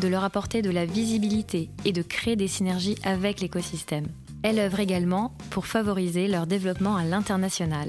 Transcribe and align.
de 0.00 0.08
leur 0.08 0.24
apporter 0.24 0.62
de 0.62 0.70
la 0.70 0.86
visibilité 0.86 1.70
et 1.84 1.92
de 1.92 2.02
créer 2.02 2.34
des 2.34 2.48
synergies 2.48 2.96
avec 3.04 3.40
l'écosystème. 3.40 4.08
Elle 4.42 4.58
œuvre 4.58 4.80
également 4.80 5.32
pour 5.50 5.66
favoriser 5.66 6.26
leur 6.26 6.46
développement 6.46 6.96
à 6.96 7.04
l'international. 7.04 7.88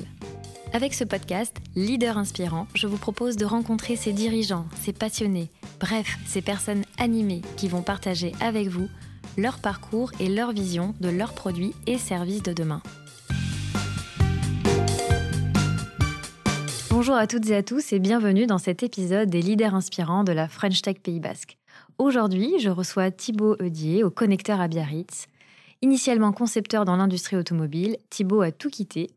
Avec 0.74 0.94
ce 0.94 1.04
podcast, 1.04 1.56
Leader 1.76 2.18
Inspirant, 2.18 2.68
je 2.76 2.88
vous 2.88 2.98
propose 2.98 3.36
de 3.38 3.46
rencontrer 3.46 3.96
ces 3.96 4.14
dirigeants, 4.14 4.66
ces 4.82 4.94
passionnés, 4.94 5.50
bref, 5.80 6.18
ces 6.26 6.42
personnes 6.42 6.84
animées 6.98 7.42
qui 7.58 7.68
vont 7.68 7.82
partager 7.82 8.34
avec 8.40 8.68
vous 8.68 8.88
leur 9.38 9.60
parcours 9.60 10.12
et 10.20 10.30
leur 10.30 10.52
vision 10.52 10.94
de 11.00 11.10
leurs 11.10 11.34
produits 11.34 11.74
et 11.88 11.98
services 11.98 12.44
de 12.44 12.54
demain. 12.54 12.82
Bonjour 16.90 17.16
à 17.16 17.26
toutes 17.28 17.50
et 17.50 17.56
à 17.56 17.64
tous 17.64 17.94
et 17.94 18.00
bienvenue 18.00 18.46
dans 18.46 18.58
cet 18.58 18.84
épisode 18.84 19.30
des 19.30 19.42
leaders 19.42 19.74
inspirants 19.74 20.24
de 20.24 20.34
la 20.34 20.48
French 20.48 20.82
Tech 20.82 20.98
Pays 21.02 21.20
Basque. 21.20 21.58
Aujourd'hui, 22.02 22.58
je 22.58 22.72
reçois 22.72 23.12
Thibaut 23.12 23.56
Eudier 23.62 24.04
au 24.04 24.10
connecteur 24.10 24.60
à 24.60 24.68
Biarritz. 24.68 25.28
Initialement 25.84 26.32
concepteur 26.32 26.84
dans 26.84 26.96
l'industrie 26.96 27.38
automobile, 27.38 27.96
Thibaut 28.10 28.42
a 28.42 28.52
tout 28.52 28.72
quitté 28.72 29.12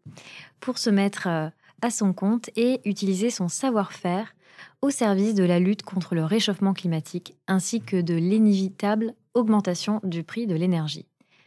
pour 0.60 0.77
se 0.77 0.90
mettre 0.90 1.27
euh, 1.27 1.48
à 1.80 1.88
son 1.88 2.12
compte 2.12 2.50
et 2.56 2.82
utiliser 2.84 3.30
son 3.30 3.48
savoir-faire 3.48 4.34
au 4.82 4.90
service 4.90 5.34
de 5.34 5.44
la 5.44 5.60
lutte 5.60 5.82
contre 5.82 6.14
le 6.14 6.27
réchauffement 6.27 6.74
climatique 6.74 7.34
ainsi 7.48 7.80
que 7.80 8.02
de 8.02 8.12
l'inévitable 8.12 9.14
augmentation 9.32 10.00
du 10.05 10.22
prix 10.22 10.46
de 10.46 10.55
l'énergie. 10.55 11.06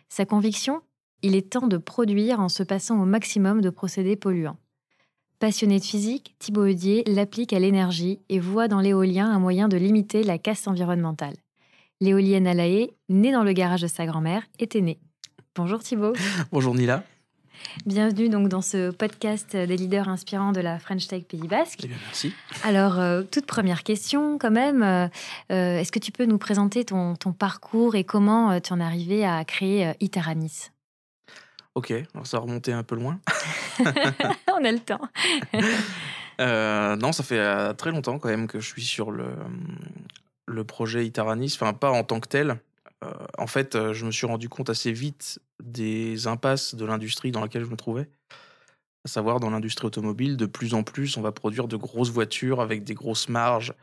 Sa 0.10 0.26
conviction 0.26 0.82
Il 1.22 1.36
est 1.36 1.52
temps 1.52 1.68
de 1.68 1.78
produire 1.78 2.40
en 2.40 2.50
se 2.50 2.64
passant 2.64 3.00
au 3.00 3.06
maximum 3.06 3.62
de 3.62 3.70
procédés 3.70 4.16
polluants. 4.16 4.58
Passionné 5.40 5.78
de 5.78 5.84
physique, 5.84 6.34
Thibaut 6.40 6.66
Eudier 6.66 7.04
l'applique 7.06 7.54
à 7.54 7.60
l'énergie 7.60 8.20
et 8.28 8.40
voit 8.40 8.68
dans 8.68 8.80
l'éolien 8.80 9.30
un 9.30 9.38
moyen 9.38 9.68
de 9.68 9.78
limiter 9.78 10.24
la 10.24 10.40
casse 10.40 10.66
environnementale. 10.66 11.36
L'éolienne 12.02 12.48
à 12.48 12.56
la 12.56 12.68
haie, 12.68 12.96
née 13.08 13.32
dans 13.32 13.44
le 13.44 13.54
garage 13.54 13.84
de 13.84 13.88
sa 13.88 14.08
grand-mère, 14.08 14.42
était 14.58 14.82
née. 14.82 14.98
Bonjour 15.56 15.84
Thibaut. 15.84 16.14
Bonjour 16.52 16.74
Nila. 16.74 17.04
Bienvenue 17.86 18.30
donc 18.30 18.50
dans 18.50 18.64
ce 18.64 18.90
podcast 18.90 19.56
des 19.56 19.78
leaders 19.78 20.10
inspirants 20.10 20.54
de 20.54 20.60
la 20.60 20.80
French 20.80 21.06
Tech 21.06 21.26
Pays 21.26 21.48
Basque. 21.48 21.82
Eh 21.84 21.88
bien, 21.88 21.98
merci. 22.04 22.34
Alors, 22.64 22.98
euh, 22.98 23.22
toute 23.22 23.46
première 23.46 23.84
question 23.84 24.40
quand 24.40 24.50
même, 24.50 24.82
euh, 24.82 25.08
euh, 25.52 25.78
est-ce 25.78 25.92
que 25.92 26.00
tu 26.00 26.12
peux 26.12 26.26
nous 26.26 26.40
présenter 26.40 26.84
ton, 26.84 27.16
ton 27.16 27.32
parcours 27.32 27.94
et 27.94 28.04
comment 28.04 28.60
tu 28.60 28.74
en 28.74 28.80
es 28.80 28.84
arrivé 28.84 29.24
à 29.24 29.46
créer 29.46 29.92
Iteranis 30.00 30.72
Ok, 31.78 31.94
ça 32.24 32.38
va 32.38 32.44
remonter 32.44 32.74
un 32.74 32.84
peu 32.84 32.96
loin. 32.96 33.20
On 33.80 34.66
a 34.66 34.72
le 34.72 34.80
temps. 34.80 35.02
non, 36.40 37.12
ça 37.12 37.24
fait 37.24 37.74
très 37.76 37.92
longtemps 37.92 38.18
quand 38.18 38.30
même 38.30 38.48
que 38.48 38.60
je 38.60 38.68
suis 38.68 38.84
sur 38.84 39.12
le, 39.12 39.28
le 40.48 40.64
projet 40.64 41.06
Iteranis, 41.06 41.54
enfin 41.56 41.74
pas 41.74 41.92
en 41.92 42.04
tant 42.04 42.20
que 42.20 42.28
tel, 42.28 42.60
euh, 43.04 43.14
en 43.38 43.48
fait, 43.48 43.76
euh, 43.76 43.94
je 43.94 44.06
me 44.06 44.12
suis 44.12 44.26
rendu 44.26 44.50
compte 44.50 44.70
assez 44.70 44.92
vite 44.92 45.40
des 45.62 46.28
impasses 46.28 46.76
de 46.76 46.86
l'industrie 46.86 47.32
dans 47.32 47.42
laquelle 47.42 47.64
je 47.64 47.70
me 47.70 47.76
trouvais. 47.76 48.10
À 49.06 49.08
savoir, 49.08 49.40
dans 49.40 49.50
l'industrie 49.50 49.88
automobile, 49.88 50.38
de 50.38 50.46
plus 50.46 50.74
en 50.74 50.84
plus, 50.84 51.18
on 51.18 51.22
va 51.22 51.32
produire 51.32 51.68
de 51.68 51.78
grosses 51.78 52.10
voitures 52.10 52.62
avec 52.62 52.84
des 52.84 52.94
grosses 52.94 53.30
marges 53.30 53.74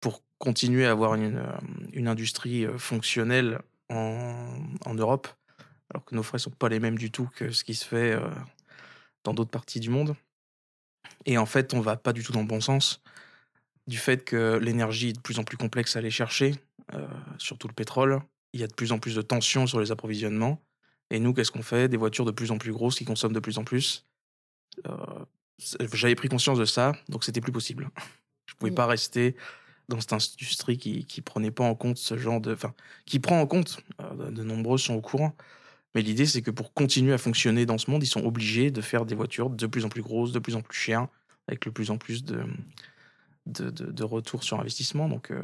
pour 0.00 0.22
continuer 0.38 0.86
à 0.86 0.92
avoir 0.92 1.14
une, 1.14 1.38
euh, 1.38 2.10
industrie 2.10 2.66
fonctionnelle 2.76 3.60
en, 3.90 4.94
Europe, 4.94 5.28
alors 5.90 6.04
que 6.04 6.14
nos 6.14 6.22
frais 6.22 6.36
ne 6.36 6.42
sont 6.42 6.50
pas 6.50 6.68
les 6.68 6.80
mêmes 6.80 6.98
du 6.98 7.10
tout 7.10 7.28
que 7.34 7.50
ce 7.50 7.64
qui 7.64 7.74
se 7.74 7.84
fait 7.84 8.18
dans 9.24 9.34
d'autres 9.34 9.50
parties 9.50 9.80
du 9.80 9.90
monde. 9.90 10.14
Et 11.24 11.38
en 11.38 11.46
fait, 11.46 11.74
on 11.74 11.80
va 11.80 11.96
pas 11.96 12.12
du 12.12 12.22
tout 12.22 12.32
dans 12.32 12.42
le 12.42 12.46
bon 12.46 12.60
sens 12.60 13.02
du 13.86 13.96
fait 13.96 14.22
que 14.22 14.58
l'énergie 14.58 15.08
est 15.08 15.12
de 15.14 15.20
plus 15.20 15.38
en 15.38 15.44
plus 15.44 15.56
complexe 15.56 15.96
à 15.96 16.00
aller 16.00 16.10
chercher, 16.10 16.54
surtout 17.38 17.68
le 17.68 17.74
pétrole, 17.74 18.20
il 18.52 18.60
y 18.60 18.64
a 18.64 18.66
de 18.66 18.74
plus 18.74 18.92
en 18.92 18.98
plus 18.98 19.14
de 19.14 19.22
tensions 19.22 19.66
sur 19.66 19.80
les 19.80 19.90
approvisionnements. 19.90 20.60
Et 21.10 21.20
nous, 21.20 21.32
qu'est-ce 21.32 21.50
qu'on 21.50 21.62
fait? 21.62 21.88
Des 21.88 21.96
voitures 21.96 22.24
de 22.24 22.30
plus 22.30 22.50
en 22.50 22.58
plus 22.58 22.72
grosses 22.72 22.96
qui 22.96 23.04
consomment 23.04 23.34
de 23.34 23.40
plus 23.40 23.58
en 23.58 23.64
plus. 23.64 24.06
Euh, 24.86 25.24
j'avais 25.92 26.14
pris 26.14 26.28
conscience 26.28 26.58
de 26.58 26.64
ça, 26.64 26.92
donc 27.08 27.24
c'était 27.24 27.40
plus 27.40 27.52
possible. 27.52 27.90
Je 28.46 28.54
pouvais 28.54 28.72
pas 28.72 28.86
rester 28.86 29.36
dans 29.88 30.00
cette 30.00 30.12
industrie 30.12 30.76
qui 30.76 31.06
qui 31.06 31.22
prenait 31.22 31.50
pas 31.50 31.64
en 31.64 31.74
compte 31.74 31.96
ce 31.96 32.18
genre 32.18 32.40
de, 32.40 32.52
enfin, 32.52 32.74
qui 33.06 33.20
prend 33.20 33.40
en 33.40 33.46
compte. 33.46 33.80
Euh, 34.00 34.30
de 34.30 34.42
nombreux 34.42 34.78
sont 34.78 34.94
au 34.94 35.00
courant. 35.00 35.34
Mais 35.94 36.02
l'idée, 36.02 36.26
c'est 36.26 36.42
que 36.42 36.50
pour 36.50 36.74
continuer 36.74 37.12
à 37.12 37.18
fonctionner 37.18 37.66
dans 37.66 37.78
ce 37.78 37.90
monde, 37.90 38.02
ils 38.02 38.08
sont 38.08 38.24
obligés 38.24 38.70
de 38.70 38.80
faire 38.80 39.06
des 39.06 39.14
voitures 39.14 39.50
de 39.50 39.66
plus 39.66 39.84
en 39.84 39.88
plus 39.88 40.02
grosses, 40.02 40.32
de 40.32 40.38
plus 40.38 40.54
en 40.54 40.60
plus 40.60 40.76
chères, 40.76 41.08
avec 41.46 41.62
de 41.64 41.70
plus 41.70 41.90
en 41.90 41.98
plus 41.98 42.24
de 42.24 42.44
de, 43.46 43.70
de, 43.70 44.04
retour 44.04 44.44
sur 44.44 44.60
investissement. 44.60 45.08
Donc, 45.08 45.30
euh, 45.30 45.42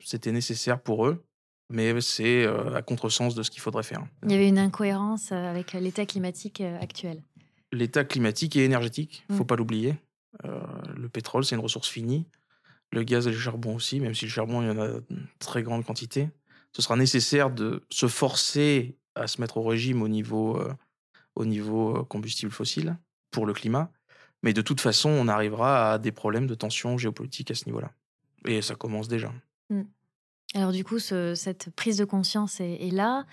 c'était 0.00 0.32
nécessaire 0.32 0.80
pour 0.80 1.06
eux 1.06 1.24
mais 1.70 2.00
c'est 2.00 2.46
à 2.46 2.82
contresens 2.82 3.34
de 3.34 3.42
ce 3.42 3.50
qu'il 3.50 3.62
faudrait 3.62 3.82
faire. 3.82 4.06
Il 4.24 4.32
y 4.32 4.34
avait 4.34 4.48
une 4.48 4.58
incohérence 4.58 5.32
avec 5.32 5.72
l'état 5.72 6.06
climatique 6.06 6.60
actuel. 6.60 7.22
L'état 7.72 8.04
climatique 8.04 8.56
et 8.56 8.64
énergétique, 8.64 9.24
il 9.28 9.32
ne 9.32 9.38
faut 9.38 9.44
mmh. 9.44 9.46
pas 9.46 9.56
l'oublier. 9.56 9.96
le 10.44 11.08
pétrole, 11.08 11.44
c'est 11.44 11.54
une 11.54 11.62
ressource 11.62 11.88
finie. 11.88 12.26
Le 12.92 13.02
gaz 13.02 13.26
et 13.26 13.30
le 13.30 13.38
charbon 13.38 13.74
aussi, 13.74 13.98
même 13.98 14.14
si 14.14 14.26
le 14.26 14.30
charbon, 14.30 14.62
il 14.62 14.68
y 14.68 14.70
en 14.70 14.80
a 14.80 14.86
une 15.10 15.26
très 15.38 15.62
grande 15.62 15.84
quantité. 15.84 16.28
Ce 16.72 16.82
sera 16.82 16.96
nécessaire 16.96 17.50
de 17.50 17.82
se 17.90 18.06
forcer 18.06 18.96
à 19.14 19.26
se 19.26 19.40
mettre 19.40 19.56
au 19.56 19.62
régime 19.62 20.02
au 20.02 20.08
niveau, 20.08 20.60
au 21.34 21.44
niveau 21.44 22.04
combustible 22.04 22.52
fossile 22.52 22.96
pour 23.30 23.46
le 23.46 23.52
climat. 23.52 23.90
Mais 24.42 24.52
de 24.52 24.60
toute 24.60 24.80
façon, 24.80 25.08
on 25.08 25.26
arrivera 25.28 25.92
à 25.92 25.98
des 25.98 26.12
problèmes 26.12 26.46
de 26.46 26.54
tension 26.54 26.98
géopolitique 26.98 27.50
à 27.50 27.54
ce 27.54 27.64
niveau-là. 27.66 27.92
Et 28.46 28.60
ça 28.60 28.74
commence 28.74 29.08
déjà. 29.08 29.32
Mmh. 29.70 29.82
Alors 30.54 30.70
du 30.70 30.84
coup, 30.84 31.00
cette 31.00 31.70
prise 31.74 31.96
de 31.96 32.04
conscience 32.04 32.60
est, 32.60 32.92
là, 32.92 33.24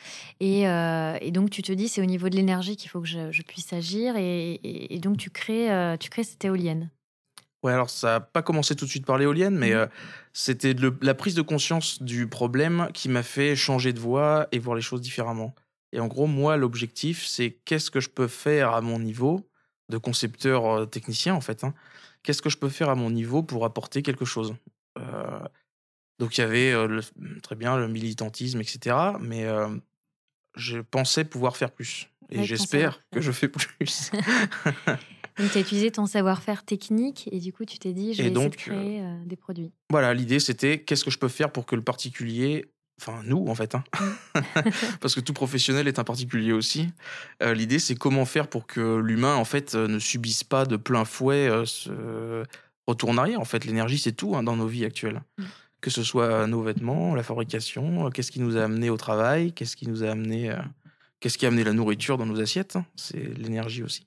euh, 0.42 1.18
et, 1.22 1.32
donc 1.32 1.52
tu 1.52 1.62
te 1.62 1.72
dis 1.72 1.88
c'est 1.88 2.02
au 2.02 2.06
niveau 2.06 2.30
de 2.30 2.36
l'énergie 2.36 2.76
qu'il 2.78 2.90
faut 2.90 3.00
que 3.00 3.08
je, 3.08 3.42
puisse 3.44 3.74
agir, 3.74 4.16
et, 4.18 5.00
donc 5.00 5.18
tu 5.18 5.30
crées, 5.30 5.72
euh, 5.72 5.98
tu 5.98 6.10
crées 6.10 6.24
cette 6.24 6.44
éolienne. 6.44 6.90
Ouais, 7.62 7.74
alors 7.74 7.92
ça 7.92 8.08
n'a 8.08 8.20
pas 8.22 8.42
commencé 8.42 8.76
tout 8.76 8.86
de 8.86 8.90
suite 8.90 9.06
par 9.06 9.20
l'éolienne, 9.20 9.56
mais 9.56 9.70
mmh. 9.70 9.78
euh, 9.78 9.88
c'était 10.34 10.76
la 11.02 11.14
prise 11.14 11.36
de 11.36 11.44
conscience 11.44 12.02
du 12.02 12.28
problème 12.28 12.90
qui 12.92 13.08
m'a 13.08 13.22
fait 13.22 13.56
changer 13.56 13.94
de 13.94 14.00
voie 14.00 14.48
et 14.52 14.58
voir 14.58 14.76
les 14.76 14.82
choses 14.82 15.02
différemment. 15.02 15.54
Et 15.94 16.00
en 16.00 16.08
gros, 16.08 16.28
moi, 16.28 16.58
l'objectif, 16.58 17.26
c'est 17.26 17.52
qu'est-ce 17.66 17.92
que 17.92 18.00
je 18.00 18.10
peux 18.10 18.28
faire 18.28 18.74
à 18.74 18.82
mon 18.82 19.00
niveau 19.00 19.50
de 19.90 19.98
concepteur 19.98 20.90
technicien, 20.90 21.36
en 21.36 21.42
fait. 21.42 21.64
Hein. 21.64 21.74
Qu'est-ce 22.24 22.42
que 22.42 22.50
je 22.50 22.58
peux 22.58 22.70
faire 22.70 22.90
à 22.90 22.96
mon 22.96 23.10
niveau 23.10 23.44
pour 23.44 23.66
apporter 23.66 24.02
quelque 24.02 24.26
chose? 24.26 24.56
Donc 26.20 26.38
il 26.38 26.42
y 26.42 26.44
avait 26.44 26.74
très 27.42 27.56
bien 27.56 27.78
le 27.78 27.88
militantisme, 27.88 28.62
etc. 28.62 28.96
Mais 29.20 29.48
je 30.56 30.80
pensais 30.80 31.26
pouvoir 31.26 31.58
faire 31.58 31.72
plus. 31.72 32.10
Et 32.30 32.44
j'espère 32.44 33.02
que 33.12 33.22
je 33.22 33.32
fais 33.32 33.48
plus. 33.48 34.12
donc 35.38 35.52
tu 35.52 35.58
as 35.58 35.62
utilisé 35.62 35.92
ton 35.92 36.06
savoir-faire 36.06 36.64
technique 36.64 37.28
et 37.32 37.40
du 37.40 37.52
coup 37.52 37.66
tu 37.66 37.80
t'es 37.80 37.92
dit 37.92 38.14
je 38.14 38.22
vais 38.22 38.30
essayer 38.30 38.50
de 38.50 38.56
créer 38.56 39.04
des 39.26 39.36
produits. 39.36 39.72
Voilà, 39.90 40.14
l'idée 40.14 40.40
c'était 40.40 40.84
qu'est-ce 40.84 41.04
que 41.04 41.12
je 41.12 41.18
peux 41.18 41.28
faire 41.28 41.52
pour 41.52 41.66
que 41.66 41.76
le 41.76 41.84
particulier 41.84 42.72
enfin 43.02 43.22
nous 43.26 43.46
en 43.48 43.56
fait, 43.56 43.76
hein. 43.76 43.84
mmh. 44.36 44.40
parce 45.02 45.16
que 45.16 45.20
tout 45.20 45.34
professionnel 45.34 45.88
est 45.88 46.00
un 46.00 46.04
particulier 46.04 46.54
aussi. 46.54 46.90
L'idée 47.42 47.80
c'est 47.80 47.96
comment 47.96 48.26
faire 48.26 48.48
pour 48.48 48.68
que 48.68 48.98
l'humain 48.98 49.36
en 49.36 49.46
fait 49.46 49.76
ne 49.76 50.00
subisse 50.00 50.44
pas 50.44 50.66
de 50.66 50.78
plein 50.78 51.06
fouet 51.06 51.50
ce 51.66 52.44
retour 52.88 53.10
en 53.10 53.18
arrière. 53.18 53.40
En 53.40 53.46
fait, 53.46 53.66
l'énergie 53.66 53.98
c'est 53.98 54.12
tout 54.12 54.36
hein, 54.36 54.44
dans 54.44 54.56
nos 54.56 54.68
vies 54.68 54.86
actuelles. 54.86 55.22
Mmh 55.38 55.44
que 55.82 55.90
ce 55.90 56.04
soit 56.04 56.48
nos 56.48 56.62
vêtements, 56.62 57.16
la 57.16 57.24
fabrication, 57.24 58.10
qu'est-ce 58.12 58.32
qui 58.32 58.40
nous 58.40 58.56
a 58.56 58.64
amené 58.64 58.90
au 58.90 58.98
travail, 58.98 59.52
qu'est-ce 59.52 59.76
qui 59.76 59.88
nous 59.88 60.04
a 60.04 60.12
amené, 60.12 60.52
euh, 60.52 60.62
qu'est-ce 61.20 61.38
qui 61.38 61.46
a 61.46 61.50
amené 61.50 61.64
la 61.64 61.74
nourriture 61.74 62.18
dans 62.18 62.28
nos 62.28 62.40
assiettes, 62.40 62.76
hein, 62.76 62.86
c'est 62.96 63.38
l'énergie 63.38 63.84
aussi. 63.84 64.06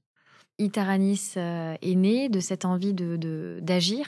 Itaranis 0.59 1.33
euh, 1.37 1.77
est 1.83 1.97
né 1.97 2.29
de 2.29 2.39
cette 2.39 2.65
envie 2.65 2.95
de, 2.95 3.59
d'agir 3.61 4.07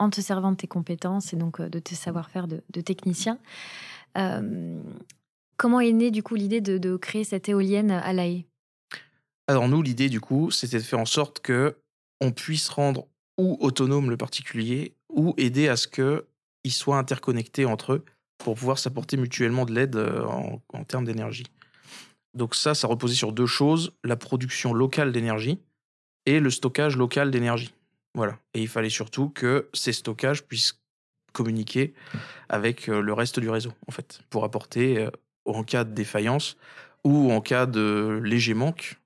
en 0.00 0.10
te 0.10 0.20
servant 0.20 0.50
de 0.52 0.56
tes 0.56 0.66
compétences 0.66 1.32
et 1.32 1.36
donc 1.36 1.60
euh, 1.60 1.68
de 1.68 1.78
tes 1.78 1.94
savoir-faire 1.94 2.48
de, 2.48 2.80
technicien. 2.80 3.38
Comment 5.56 5.80
est 5.80 5.92
née 5.92 6.10
du 6.10 6.22
coup 6.22 6.34
l'idée 6.34 6.60
de, 6.60 6.96
créer 6.96 7.24
cette 7.24 7.48
éolienne 7.48 7.90
à 7.90 8.12
La 8.12 8.24
Alors 9.46 9.68
nous, 9.68 9.82
l'idée 9.82 10.08
du 10.08 10.20
coup, 10.20 10.50
c'était 10.50 10.78
de 10.78 10.82
faire 10.82 10.98
en 10.98 11.06
sorte 11.06 11.40
que 11.40 11.76
on 12.20 12.32
puisse 12.32 12.68
rendre 12.68 13.06
ou 13.36 13.56
autonome 13.60 14.10
le 14.10 14.16
particulier 14.16 14.94
ou 15.08 15.34
aider 15.36 15.68
à 15.68 15.76
ce 15.76 15.86
que 15.86 16.26
ils 16.64 16.72
soient 16.72 16.98
interconnectés 16.98 17.64
entre 17.64 17.92
eux 17.92 18.04
pour 18.38 18.56
pouvoir 18.56 18.78
s'apporter 18.78 19.16
mutuellement 19.16 19.64
de 19.64 19.72
l'aide 19.72 19.96
en, 19.96 20.60
en 20.72 20.84
termes 20.84 21.04
d'énergie. 21.04 21.46
Donc 22.34 22.54
ça, 22.54 22.74
ça 22.74 22.86
reposait 22.86 23.14
sur 23.14 23.32
deux 23.32 23.46
choses, 23.46 23.92
la 24.04 24.16
production 24.16 24.72
locale 24.72 25.12
d'énergie 25.12 25.60
et 26.26 26.40
le 26.40 26.50
stockage 26.50 26.96
local 26.96 27.30
d'énergie. 27.30 27.72
Voilà. 28.14 28.38
Et 28.54 28.60
il 28.60 28.68
fallait 28.68 28.90
surtout 28.90 29.28
que 29.30 29.68
ces 29.72 29.92
stockages 29.92 30.44
puissent 30.44 30.80
communiquer 31.38 31.94
avec 32.48 32.88
le 32.88 33.12
reste 33.12 33.40
du 33.40 33.48
réseau, 33.48 33.72
en 33.86 33.92
fait, 33.92 34.20
pour 34.28 34.44
apporter, 34.44 35.08
en 35.44 35.62
cas 35.62 35.84
de 35.84 35.94
défaillance 35.94 36.56
ou 37.04 37.30
en 37.32 37.40
cas 37.40 37.66
de 37.66 38.20
léger 38.22 38.54
manque, 38.54 38.96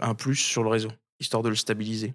un 0.00 0.14
plus 0.14 0.36
sur 0.36 0.62
le 0.62 0.68
réseau, 0.70 0.90
histoire 1.20 1.42
de 1.42 1.48
le 1.48 1.56
stabiliser. 1.56 2.14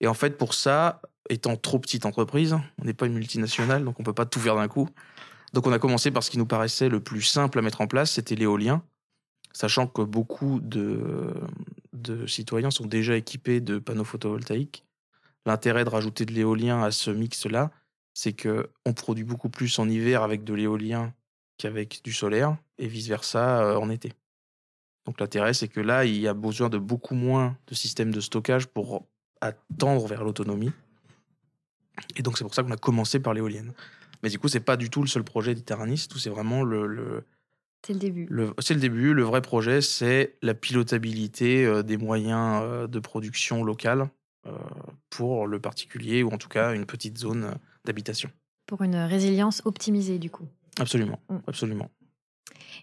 Et 0.00 0.08
en 0.08 0.14
fait, 0.14 0.36
pour 0.36 0.54
ça, 0.54 1.00
étant 1.30 1.56
trop 1.56 1.78
petite 1.78 2.04
entreprise, 2.04 2.56
on 2.78 2.84
n'est 2.84 2.94
pas 2.94 3.06
une 3.06 3.14
multinationale, 3.14 3.84
donc 3.84 4.00
on 4.00 4.02
peut 4.02 4.12
pas 4.12 4.26
tout 4.26 4.40
faire 4.40 4.56
d'un 4.56 4.68
coup. 4.68 4.88
Donc 5.52 5.66
on 5.66 5.72
a 5.72 5.78
commencé 5.78 6.10
par 6.10 6.22
ce 6.22 6.30
qui 6.30 6.38
nous 6.38 6.46
paraissait 6.46 6.88
le 6.88 7.00
plus 7.00 7.22
simple 7.22 7.58
à 7.58 7.62
mettre 7.62 7.80
en 7.80 7.86
place, 7.86 8.10
c'était 8.10 8.34
l'éolien, 8.34 8.82
sachant 9.52 9.86
que 9.86 10.02
beaucoup 10.02 10.58
de, 10.60 11.32
de 11.92 12.26
citoyens 12.26 12.72
sont 12.72 12.86
déjà 12.86 13.16
équipés 13.16 13.60
de 13.60 13.78
panneaux 13.78 14.04
photovoltaïques. 14.04 14.84
L'intérêt 15.46 15.84
de 15.84 15.90
rajouter 15.90 16.24
de 16.26 16.32
l'éolien 16.32 16.82
à 16.82 16.90
ce 16.90 17.10
mix-là, 17.10 17.70
c'est 18.14 18.32
que 18.32 18.70
on 18.86 18.92
produit 18.92 19.24
beaucoup 19.24 19.50
plus 19.50 19.78
en 19.78 19.88
hiver 19.88 20.22
avec 20.22 20.44
de 20.44 20.54
l'éolien 20.54 21.12
qu'avec 21.58 22.00
du 22.02 22.12
solaire, 22.12 22.56
et 22.78 22.88
vice-versa 22.88 23.64
euh, 23.64 23.76
en 23.76 23.90
été. 23.90 24.12
Donc 25.04 25.20
l'intérêt, 25.20 25.52
c'est 25.54 25.68
que 25.68 25.80
là, 25.80 26.04
il 26.04 26.16
y 26.18 26.26
a 26.26 26.34
besoin 26.34 26.68
de 26.68 26.78
beaucoup 26.78 27.14
moins 27.14 27.56
de 27.66 27.74
systèmes 27.74 28.12
de 28.12 28.20
stockage 28.20 28.66
pour 28.66 29.06
attendre 29.40 30.06
vers 30.06 30.24
l'autonomie. 30.24 30.72
Et 32.16 32.22
donc 32.22 32.38
c'est 32.38 32.44
pour 32.44 32.54
ça 32.54 32.62
qu'on 32.62 32.70
a 32.70 32.76
commencé 32.76 33.20
par 33.20 33.34
l'éolienne. 33.34 33.72
Mais 34.22 34.30
du 34.30 34.38
coup, 34.38 34.48
c'est 34.48 34.60
pas 34.60 34.76
du 34.76 34.88
tout 34.88 35.02
le 35.02 35.06
seul 35.06 35.22
projet 35.22 35.54
d'Iterranis, 35.54 36.06
tout 36.08 36.18
c'est 36.18 36.30
vraiment 36.30 36.64
le, 36.64 37.24
c'est 37.86 37.92
le 37.92 37.98
début. 37.98 38.28
C'est 38.60 38.72
le 38.72 38.80
début. 38.80 39.12
Le 39.12 39.22
vrai 39.24 39.42
projet, 39.42 39.82
c'est 39.82 40.38
la 40.40 40.54
pilotabilité 40.54 41.66
euh, 41.66 41.82
des 41.82 41.98
moyens 41.98 42.62
euh, 42.62 42.86
de 42.86 42.98
production 42.98 43.62
locale 43.62 44.08
euh, 44.46 44.52
pour 45.10 45.46
le 45.46 45.60
particulier 45.60 46.22
ou 46.22 46.30
en 46.30 46.38
tout 46.38 46.48
cas 46.48 46.72
une 46.74 46.86
petite 46.86 47.18
zone 47.18 47.54
d'habitation. 47.84 48.30
Pour 48.66 48.82
une 48.82 48.96
résilience 48.96 49.62
optimisée, 49.64 50.18
du 50.18 50.30
coup. 50.30 50.46
Absolument, 50.78 51.18
mm. 51.28 51.36
absolument. 51.46 51.90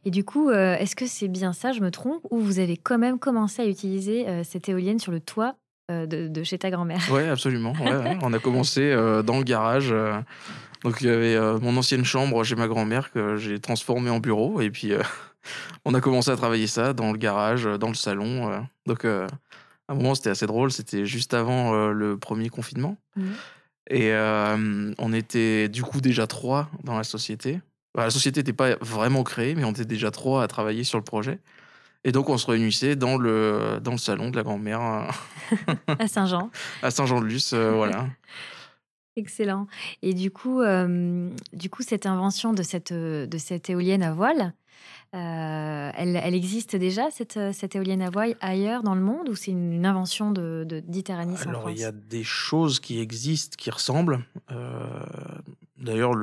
Et 0.05 0.11
du 0.11 0.23
coup, 0.23 0.49
est-ce 0.51 0.95
que 0.95 1.05
c'est 1.05 1.27
bien 1.27 1.53
ça, 1.53 1.73
je 1.73 1.81
me 1.81 1.91
trompe, 1.91 2.25
ou 2.31 2.39
vous 2.39 2.59
avez 2.59 2.77
quand 2.77 2.97
même 2.97 3.19
commencé 3.19 3.61
à 3.61 3.65
utiliser 3.65 4.43
cette 4.43 4.67
éolienne 4.67 4.99
sur 4.99 5.11
le 5.11 5.19
toit 5.19 5.55
de, 5.89 6.43
chez 6.43 6.57
ta 6.57 6.71
grand-mère? 6.71 7.01
Oui, 7.11 7.21
absolument. 7.23 7.73
On 8.23 8.33
a 8.33 8.39
commencé 8.39 8.95
dans 9.23 9.37
le 9.37 9.43
garage. 9.43 9.93
Donc 10.83 11.01
il 11.01 11.07
y 11.07 11.09
avait 11.09 11.37
mon 11.59 11.77
ancienne 11.77 12.03
chambre 12.03 12.43
chez 12.43 12.55
ma 12.55 12.67
grand-mère 12.67 13.11
que 13.11 13.35
j'ai 13.35 13.59
transformée 13.59 14.09
en 14.09 14.19
bureau. 14.19 14.61
Et 14.61 14.71
puis 14.71 14.93
on 15.85 15.93
a 15.93 16.01
commencé 16.01 16.31
à 16.31 16.35
travailler 16.35 16.67
ça 16.67 16.93
dans 16.93 17.11
le 17.11 17.17
garage, 17.17 17.65
dans 17.65 17.89
le 17.89 17.93
salon. 17.93 18.65
donc 18.87 19.05
à 19.05 19.27
un 19.89 19.95
moment, 19.95 20.15
c'était 20.15 20.29
assez 20.29 20.47
drôle. 20.47 20.71
C'était 20.71 21.05
juste 21.05 21.33
avant 21.33 21.91
le 21.91 22.17
premier 22.17 22.49
confinement. 22.49 22.97
Mmh. 23.15 23.23
Et 23.93 24.13
on 24.97 25.13
était 25.13 25.67
du 25.67 25.83
coup 25.83 25.99
déjà 25.99 26.25
trois 26.25 26.69
dans 26.83 26.97
la 26.97 27.03
société. 27.03 27.59
la 27.95 28.09
société 28.09 28.39
n'était 28.39 28.53
pas 28.53 28.75
vraiment 28.79 29.23
créée, 29.23 29.53
mais 29.53 29.65
on 29.65 29.71
était 29.71 29.85
déjà 29.85 30.11
trois 30.11 30.43
à 30.43 30.47
travailler 30.47 30.85
sur 30.85 30.97
le 30.97 31.03
projet. 31.03 31.39
Et 32.03 32.11
donc, 32.11 32.29
on 32.29 32.37
se 32.37 32.47
réunissait 32.47 32.95
dans 32.95 33.17
le, 33.17 33.79
dans 33.83 33.91
le 33.91 33.97
salon 33.97 34.31
de 34.31 34.35
la 34.35 34.43
grand-mère. 34.43 34.81
à 35.87 36.07
Saint-Jean. 36.07 36.49
à 36.81 36.89
Saint-Jean-de-Luz, 36.89 37.51
euh, 37.53 37.73
voilà. 37.73 38.07
Excellent. 39.17 39.67
Et 40.01 40.13
du 40.13 40.31
coup, 40.31 40.61
du 41.53 41.69
coup, 41.69 41.83
cette 41.83 42.05
invention 42.05 42.53
de 42.53 42.63
cette, 42.63 42.93
de 42.93 43.37
cette 43.37 43.69
éolienne 43.69 44.03
à 44.03 44.13
voile, 44.13 44.53
euh, 45.13 45.91
elle, 45.95 46.15
elle, 46.15 46.35
existe 46.35 46.75
déjà, 46.75 47.11
cette, 47.11 47.39
cette, 47.53 47.75
éolienne 47.75 48.01
à 48.01 48.09
voile, 48.09 48.35
ailleurs 48.39 48.81
dans 48.81 48.95
le 48.95 49.01
monde 49.01 49.27
ou 49.29 49.35
c'est 49.35 49.51
une, 49.51 49.85
invention 49.85 50.31
de, 50.31 50.65
de 50.65 50.83
Alors, 51.47 51.69
il 51.69 51.77
y 51.77 51.83
a 51.83 51.91
des 51.91 52.23
choses 52.23 52.79
qui 52.79 52.99
existent, 52.99 53.55
qui 53.57 53.69
ressemblent. 53.69 54.23
Euh, 54.51 54.85
d'ailleurs, 55.77 56.13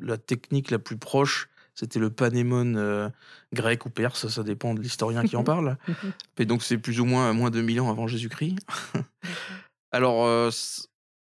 la 0.00 0.18
technique 0.18 0.70
la 0.70 0.78
plus 0.78 0.96
proche, 0.96 1.48
c'était 1.74 1.98
le 1.98 2.10
panémone 2.10 2.76
euh, 2.76 3.08
grec 3.52 3.84
ou 3.86 3.90
perse, 3.90 4.28
ça 4.28 4.42
dépend 4.42 4.74
de 4.74 4.80
l'historien 4.80 5.24
qui 5.24 5.36
en 5.36 5.44
parle. 5.44 5.76
Et 6.38 6.44
donc 6.44 6.62
c'est 6.62 6.78
plus 6.78 7.00
ou 7.00 7.04
moins 7.04 7.32
moins 7.32 7.50
de 7.50 7.58
2000 7.58 7.80
ans 7.80 7.90
avant 7.90 8.06
Jésus-Christ. 8.06 8.58
Alors 9.92 10.24
euh, 10.24 10.50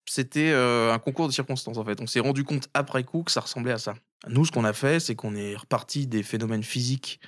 c'était 0.07 0.51
euh, 0.51 0.93
un 0.93 0.99
concours 0.99 1.29
de 1.29 1.33
circonstances 1.33 1.77
en 1.77 1.85
fait. 1.85 2.01
On 2.01 2.07
s'est 2.07 2.21
rendu 2.21 2.45
compte 2.45 2.69
après 2.75 3.05
coup 3.05 3.23
que 3.23 3.31
ça 3.31 3.41
ressemblait 3.41 3.73
à 3.73 3.79
ça. 3.79 3.95
Nous, 4.29 4.45
ce 4.45 4.53
qu'on 4.53 4.65
a 4.65 4.73
fait, 4.73 5.01
c'est 5.01 5.15
qu'on 5.15 5.35
est 5.35 5.57
reparti 5.57 6.07
des 6.07 6.23
phénomènes 6.23 6.63
physiques 6.63 7.21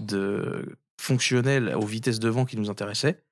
de 0.00 0.76
fonctionnels 1.00 1.74
aux 1.74 1.86
vitesses 1.86 2.20
de 2.20 2.28
vent 2.28 2.44
qui 2.44 2.56
nous 2.56 2.70
intéressaient. 2.70 3.22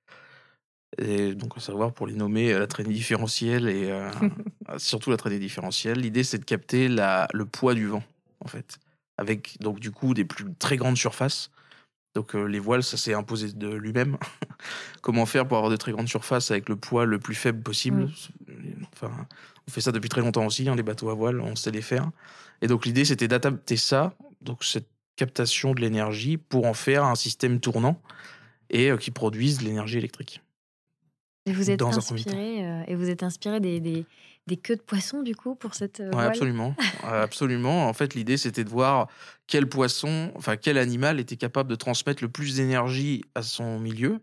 Et 0.98 1.34
donc, 1.34 1.56
à 1.56 1.60
savoir, 1.60 1.92
pour 1.92 2.06
les 2.06 2.14
nommer, 2.14 2.52
la 2.52 2.66
traînée 2.66 2.92
différentielle 2.92 3.68
et 3.68 3.90
surtout 4.78 5.10
la 5.10 5.16
traînée 5.16 5.38
différentielle, 5.38 5.98
l'idée 5.98 6.24
c'est 6.24 6.38
de 6.38 6.44
capter 6.44 6.88
la, 6.88 7.28
le 7.32 7.44
poids 7.44 7.74
du 7.74 7.86
vent, 7.86 8.02
en 8.40 8.48
fait 8.48 8.78
avec 9.18 9.56
donc 9.60 9.80
du 9.80 9.90
coup 9.90 10.14
des 10.14 10.24
plus 10.24 10.46
très 10.58 10.76
grandes 10.76 10.96
surfaces. 10.96 11.50
Donc 12.14 12.34
euh, 12.34 12.44
les 12.44 12.58
voiles, 12.58 12.82
ça 12.82 12.96
s'est 12.96 13.14
imposé 13.14 13.52
de 13.52 13.68
lui-même. 13.68 14.16
Comment 15.02 15.26
faire 15.26 15.46
pour 15.46 15.58
avoir 15.58 15.70
de 15.70 15.76
très 15.76 15.92
grandes 15.92 16.08
surfaces 16.08 16.50
avec 16.50 16.68
le 16.68 16.76
poids 16.76 17.04
le 17.04 17.18
plus 17.18 17.34
faible 17.34 17.62
possible? 17.62 18.10
Enfin, 18.94 19.12
on 19.68 19.70
fait 19.70 19.82
ça 19.82 19.92
depuis 19.92 20.08
très 20.08 20.22
longtemps 20.22 20.46
aussi, 20.46 20.68
hein, 20.68 20.74
les 20.76 20.82
bateaux 20.82 21.10
à 21.10 21.14
voile, 21.14 21.40
on 21.40 21.56
sait 21.56 21.70
les 21.70 21.82
faire. 21.82 22.10
Et 22.62 22.66
donc 22.66 22.86
l'idée, 22.86 23.04
c'était 23.04 23.28
d'adapter 23.28 23.76
ça, 23.76 24.14
donc 24.40 24.64
cette 24.64 24.88
captation 25.16 25.74
de 25.74 25.80
l'énergie, 25.80 26.36
pour 26.36 26.66
en 26.66 26.74
faire 26.74 27.04
un 27.04 27.14
système 27.14 27.60
tournant 27.60 28.00
et 28.70 28.90
euh, 28.90 28.96
qui 28.96 29.10
produise 29.10 29.58
de 29.58 29.64
l'énergie 29.64 29.98
électrique. 29.98 30.42
Et 31.46 31.52
vous 31.52 31.70
êtes 31.70 31.80
inspiré, 31.80 32.66
euh, 32.66 32.82
et 32.88 32.96
vous 32.96 33.08
êtes 33.08 33.22
inspiré 33.22 33.60
des, 33.60 33.78
des, 33.78 34.04
des 34.46 34.56
queues 34.56 34.76
de 34.76 34.82
poisson, 34.82 35.22
du 35.22 35.36
coup, 35.36 35.54
pour 35.54 35.74
cette 35.74 36.00
euh, 36.00 36.10
absolument. 36.12 36.74
absolument. 37.04 37.88
En 37.88 37.92
fait, 37.92 38.14
l'idée, 38.14 38.36
c'était 38.36 38.64
de 38.64 38.68
voir 38.68 39.08
quel 39.46 39.68
poisson, 39.68 40.32
enfin, 40.34 40.56
quel 40.56 40.76
animal 40.76 41.20
était 41.20 41.36
capable 41.36 41.70
de 41.70 41.76
transmettre 41.76 42.22
le 42.22 42.28
plus 42.28 42.56
d'énergie 42.56 43.22
à 43.34 43.42
son 43.42 43.78
milieu. 43.78 44.20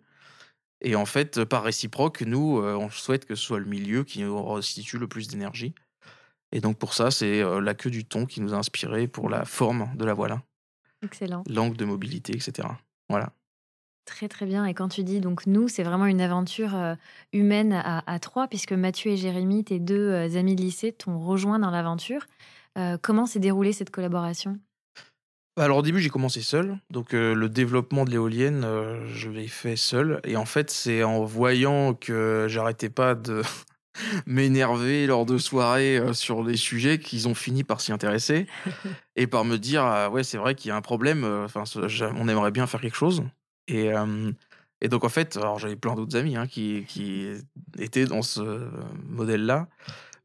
Et 0.82 0.96
en 0.96 1.06
fait, 1.06 1.46
par 1.46 1.64
réciproque, 1.64 2.22
nous, 2.22 2.60
euh, 2.60 2.76
on 2.76 2.90
souhaite 2.90 3.26
que 3.26 3.36
ce 3.36 3.44
soit 3.44 3.60
le 3.60 3.66
milieu 3.66 4.04
qui 4.04 4.22
nous 4.22 4.44
restitue 4.54 4.98
le 4.98 5.08
plus 5.08 5.30
d'énergie. 5.30 5.74
Et 6.54 6.62
donc, 6.62 6.78
pour 6.78 6.94
ça, 6.94 7.12
c'est 7.12 7.42
euh, 7.42 7.60
la 7.60 7.74
queue 7.74 7.90
du 7.90 8.06
thon 8.06 8.26
qui 8.26 8.40
nous 8.40 8.54
a 8.54 8.58
inspiré 8.58 9.08
pour 9.08 9.30
la 9.30 9.44
forme 9.44 9.90
de 9.96 10.06
la 10.06 10.14
voile. 10.14 10.40
Excellent. 11.04 11.44
L'angle 11.50 11.76
de 11.76 11.84
mobilité, 11.84 12.34
etc. 12.34 12.68
Voilà. 13.10 13.34
Très 14.06 14.28
très 14.28 14.46
bien. 14.46 14.66
Et 14.66 14.74
quand 14.74 14.90
tu 14.90 15.04
dis 15.04 15.20
donc 15.20 15.48
nous, 15.48 15.68
c'est 15.68 15.84
vraiment 15.84 16.06
une 16.06 16.22
aventure 16.22 16.76
euh, 16.76 16.96
humaine 17.32 17.74
à, 17.74 18.20
trois, 18.20 18.48
puisque 18.48 18.74
Mathieu 18.74 19.12
et 19.12 19.18
Jérémy, 19.18 19.64
tes 19.64 19.80
deux 19.80 20.10
euh, 20.10 20.38
amis 20.38 20.56
de 20.56 20.62
lycée, 20.62 20.92
t'ont 20.92 21.20
rejoint 21.20 21.60
dans 21.60 21.72
l'aventure. 21.72 22.26
Euh, 22.78 22.98
comment 23.02 23.26
s'est 23.26 23.40
déroulée 23.40 23.72
cette 23.72 23.92
collaboration? 23.92 24.60
Alors 25.56 25.78
au 25.78 25.82
début 25.84 26.00
j'ai 26.00 26.10
commencé 26.10 26.42
seul, 26.42 26.80
donc 26.90 27.12
le 27.12 27.48
développement 27.48 28.06
de 28.06 28.10
l'éolienne 28.10 28.66
je 29.14 29.30
l'ai 29.30 29.48
fait 29.48 29.76
seul 29.76 30.20
et 30.24 30.36
en 30.36 30.46
fait 30.46 30.72
c'est 30.72 31.04
en 31.04 31.24
voyant 31.26 31.94
que 31.94 32.48
j'arrêtais 32.50 32.90
pas 32.90 33.14
de 33.14 33.44
m'énerver 34.26 35.08
lors 35.08 35.26
de 35.26 35.38
soirées 35.38 36.02
sur 36.14 36.44
des 36.44 36.58
sujets 36.58 37.00
qu'ils 37.00 37.28
ont 37.28 37.36
fini 37.36 37.64
par 37.64 37.82
s'y 37.82 37.92
intéresser 37.92 38.48
et 39.16 39.28
par 39.28 39.46
me 39.46 39.58
dire 39.58 39.84
«Ah 39.84 40.10
ouais 40.10 40.24
c'est 40.24 40.38
vrai 40.38 40.56
qu'il 40.56 40.70
y 40.70 40.72
a 40.72 40.76
un 40.76 40.82
problème, 40.82 41.24
enfin 41.46 41.64
on 42.16 42.28
aimerait 42.28 42.52
bien 42.52 42.68
faire 42.68 42.82
quelque 42.82 42.98
chose 42.98 43.24
et, 43.68 43.92
et 44.84 44.90
donc, 44.90 45.06
en 45.06 45.10
fait, 45.10 45.38
alors 45.38 45.60
j'avais 45.60 45.78
plein 45.78 45.96
d'autres 45.96 46.18
amis 46.18 46.36
hein, 46.36 46.46
qui, 46.46 46.84
qui 46.88 47.28
étaient 47.80 48.06
dans 48.06 48.22
ce 48.22 48.70
modèle-là. 49.08 49.68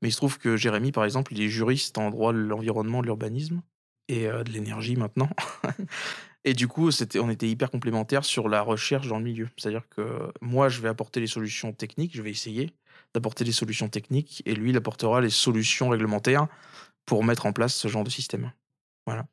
Mais 0.03 0.09
il 0.09 0.13
se 0.13 0.17
trouve 0.17 0.39
que 0.39 0.57
Jérémy, 0.57 0.93
par 0.93 1.05
exemple, 1.05 1.33
il 1.33 1.41
est 1.41 1.49
juriste 1.49 1.97
en 1.97 2.11
droit 2.11 2.33
de 2.33 2.39
l'environnement, 2.39 3.01
de 3.01 3.07
l'urbanisme 3.07 3.63
et 4.09 4.27
de 4.27 4.51
l'énergie 4.51 4.97
maintenant. 4.97 5.31
et 6.45 6.55
du 6.55 6.67
coup, 6.67 6.91
c'était, 6.91 7.21
on 7.21 7.31
était 7.31 7.49
hyper 7.49 7.71
complémentaires 7.71 8.25
sur 8.25 8.49
la 8.49 8.63
recherche 8.63 9.07
dans 9.07 9.19
le 9.19 9.25
milieu. 9.25 9.49
C'est-à-dire 9.57 9.89
que 9.89 10.33
moi, 10.41 10.69
je 10.69 10.81
vais 10.81 10.89
apporter 10.89 11.21
les 11.21 11.27
solutions 11.29 11.73
techniques, 11.73 12.17
je 12.17 12.23
vais 12.23 12.31
essayer 12.31 12.73
d'apporter 13.15 13.45
les 13.45 13.53
solutions 13.53 13.89
techniques, 13.89 14.43
et 14.47 14.55
lui, 14.55 14.71
il 14.71 14.77
apportera 14.77 15.21
les 15.21 15.31
solutions 15.31 15.89
réglementaires 15.89 16.47
pour 17.07 17.25
mettre 17.25 17.47
en 17.47 17.53
place 17.53 17.75
ce 17.75 17.89
genre 17.89 18.05
de 18.05 18.11
système. 18.11 18.53
Voilà. 19.07 19.27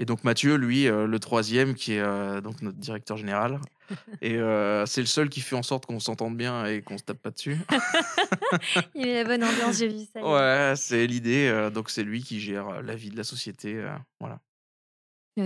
Et 0.00 0.06
donc 0.06 0.24
Mathieu, 0.24 0.54
lui, 0.54 0.88
euh, 0.88 1.06
le 1.06 1.18
troisième, 1.18 1.74
qui 1.74 1.92
est 1.92 2.00
euh, 2.00 2.40
donc 2.40 2.62
notre 2.62 2.78
directeur 2.78 3.18
général, 3.18 3.60
et 4.22 4.36
euh, 4.36 4.86
c'est 4.86 5.02
le 5.02 5.06
seul 5.06 5.28
qui 5.28 5.42
fait 5.42 5.56
en 5.56 5.62
sorte 5.62 5.84
qu'on 5.84 6.00
s'entende 6.00 6.38
bien 6.38 6.64
et 6.64 6.80
qu'on 6.80 6.96
se 6.96 7.02
tape 7.02 7.18
pas 7.18 7.30
dessus. 7.30 7.58
Il 8.94 9.02
met 9.02 9.22
la 9.22 9.24
bonne 9.24 9.44
ambiance, 9.44 9.76
j'ai 9.76 9.88
vu 9.88 10.06
ça. 10.10 10.24
Ouais, 10.24 10.74
c'est 10.76 11.06
l'idée. 11.06 11.70
donc 11.74 11.90
c'est 11.90 12.02
lui 12.02 12.22
qui 12.22 12.40
gère 12.40 12.80
la 12.80 12.94
vie 12.96 13.10
de 13.10 13.16
la 13.16 13.24
société, 13.24 13.84
voilà. 14.20 14.40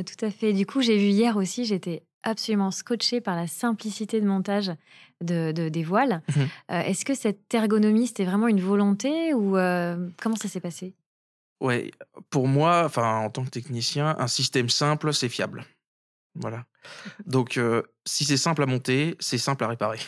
Tout 0.02 0.24
à 0.24 0.30
fait. 0.30 0.52
Du 0.52 0.66
coup, 0.66 0.82
j'ai 0.82 0.96
vu 0.96 1.06
hier 1.06 1.36
aussi, 1.36 1.64
j'étais 1.64 2.02
absolument 2.22 2.70
scotché 2.70 3.20
par 3.20 3.36
la 3.36 3.46
simplicité 3.46 4.20
de 4.20 4.26
montage 4.26 4.72
de, 5.20 5.52
des 5.52 5.84
voiles. 5.84 6.22
Mmh 6.28 6.42
Est-ce 6.70 7.04
que 7.04 7.14
cette 7.14 7.52
ergonomie, 7.52 8.06
c'était 8.06 8.24
vraiment 8.24 8.48
une 8.48 8.60
volonté 8.60 9.34
ou 9.34 9.52
comment 9.52 10.36
ça 10.36 10.48
s'est 10.48 10.60
passé? 10.60 10.94
Ouais, 11.60 11.90
pour 12.30 12.48
moi, 12.48 12.82
enfin, 12.84 13.18
en 13.18 13.30
tant 13.30 13.44
que 13.44 13.50
technicien, 13.50 14.16
un 14.18 14.26
système 14.26 14.68
simple, 14.68 15.14
c'est 15.14 15.28
fiable. 15.28 15.64
Voilà. 16.34 16.66
Donc, 17.26 17.56
euh, 17.56 17.82
si 18.04 18.24
c'est 18.24 18.36
simple 18.36 18.62
à 18.62 18.66
monter, 18.66 19.16
c'est 19.20 19.38
simple 19.38 19.64
à 19.64 19.68
réparer. 19.68 19.98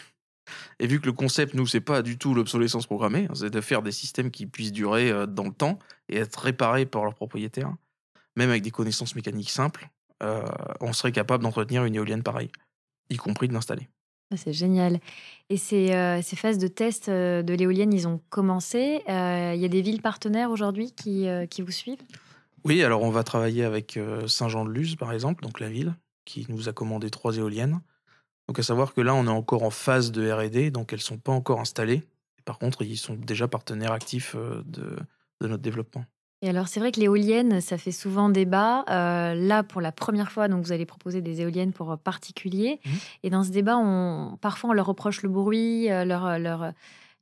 Et 0.79 0.87
vu 0.87 1.01
que 1.01 1.07
le 1.07 1.13
concept, 1.13 1.55
nous, 1.55 1.67
c'est 1.67 1.81
pas 1.81 2.03
du 2.03 2.19
tout 2.19 2.35
l'obsolescence 2.35 2.87
programmée, 2.87 3.27
hein, 3.31 3.35
c'est 3.35 3.51
de 3.51 3.61
faire 3.61 3.83
des 3.83 3.93
systèmes 3.93 4.31
qui 4.31 4.47
puissent 4.47 4.73
durer 4.73 5.11
euh, 5.11 5.27
dans 5.27 5.45
le 5.45 5.53
temps 5.53 5.79
et 6.09 6.19
être 6.19 6.37
réparés 6.37 6.87
par 6.87 7.05
leurs 7.05 7.15
propriétaires, 7.15 7.73
même 8.37 8.51
avec 8.51 8.63
des 8.63 8.71
connaissances 8.71 9.15
mécaniques 9.15 9.51
simples, 9.51 9.89
euh, 10.23 10.43
on 10.81 10.93
serait 10.93 11.13
capable 11.13 11.43
d'entretenir 11.43 11.85
une 11.85 11.95
éolienne 11.95 12.23
pareille, 12.23 12.51
y 13.11 13.17
compris 13.17 13.49
de 13.49 13.53
l'installer. 13.53 13.89
Ah, 14.33 14.37
c'est 14.37 14.53
génial. 14.53 14.99
Et 15.51 15.57
ces, 15.57 15.93
euh, 15.93 16.21
ces 16.21 16.35
phases 16.35 16.59
de 16.59 16.67
test 16.67 17.09
euh, 17.09 17.43
de 17.43 17.55
l'éolienne, 17.55 17.93
ils 17.93 18.09
ont 18.09 18.21
commencé. 18.29 19.03
Euh, 19.09 19.53
Il 19.55 19.61
y 19.61 19.65
a 19.65 19.69
des 19.69 19.83
villes 19.83 20.03
partenaires 20.03 20.51
aujourd'hui 20.51 20.93
qui, 20.93 21.27
qui 21.51 21.63
vous 21.63 21.71
suivent? 21.71 22.03
Oui, 22.65 22.83
alors 22.83 23.03
on 23.03 23.11
va 23.11 23.23
travailler 23.23 23.65
avec 23.65 23.99
Saint-Jean-de-Luz, 24.27 24.97
par 24.97 25.13
exemple, 25.13 25.45
donc 25.45 25.61
la 25.61 25.69
ville, 25.69 25.95
qui 26.25 26.47
nous 26.49 26.69
a 26.69 26.73
commandé 26.73 27.11
trois 27.11 27.37
éoliennes. 27.37 27.81
Donc 28.49 28.59
à 28.59 28.63
savoir 28.65 28.93
que 28.93 29.01
là, 29.01 29.15
on 29.15 29.27
est 29.27 29.31
encore 29.31 29.63
en 29.63 29.71
phase 29.71 30.11
de 30.11 30.29
R&D, 30.29 30.73
donc 30.73 30.93
elles 30.93 31.01
sont 31.01 31.19
pas 31.19 31.33
encore 31.33 31.61
installées. 31.61 32.03
Par 32.45 32.59
contre, 32.59 32.83
ils 32.83 32.97
sont 32.97 33.15
déjà 33.15 33.47
partenaires 33.47 33.93
actifs 33.93 34.35
de, 34.35 34.97
de 35.41 35.49
notre 35.49 35.63
développement. 35.63 36.05
Et 36.43 36.49
alors, 36.51 36.69
c'est 36.69 36.81
vrai 36.81 36.93
que 36.93 37.01
l'éolienne, 37.01 37.61
ça 37.61 37.79
fait 37.79 37.93
souvent 37.93 38.29
débat. 38.29 38.85
Euh, 38.91 39.35
là, 39.35 39.63
pour 39.63 39.81
la 39.81 39.91
première 39.91 40.31
fois, 40.31 40.49
donc 40.49 40.65
vous 40.65 40.73
allez 40.73 40.85
proposer 40.85 41.23
des 41.23 41.41
éoliennes 41.41 41.73
pour 41.73 41.93
euh, 41.93 41.97
particuliers. 41.97 42.81
Mhm. 42.85 42.93
Et 43.23 43.31
dans 43.31 43.43
ce 43.43 43.51
débat, 43.51 43.79
on, 43.79 44.37
parfois, 44.41 44.71
on 44.71 44.73
leur 44.75 44.87
reproche 44.87 45.23
le 45.23 45.31
bruit, 45.31 45.91
euh, 45.91 46.05
leur, 46.05 46.39
leur, 46.39 46.73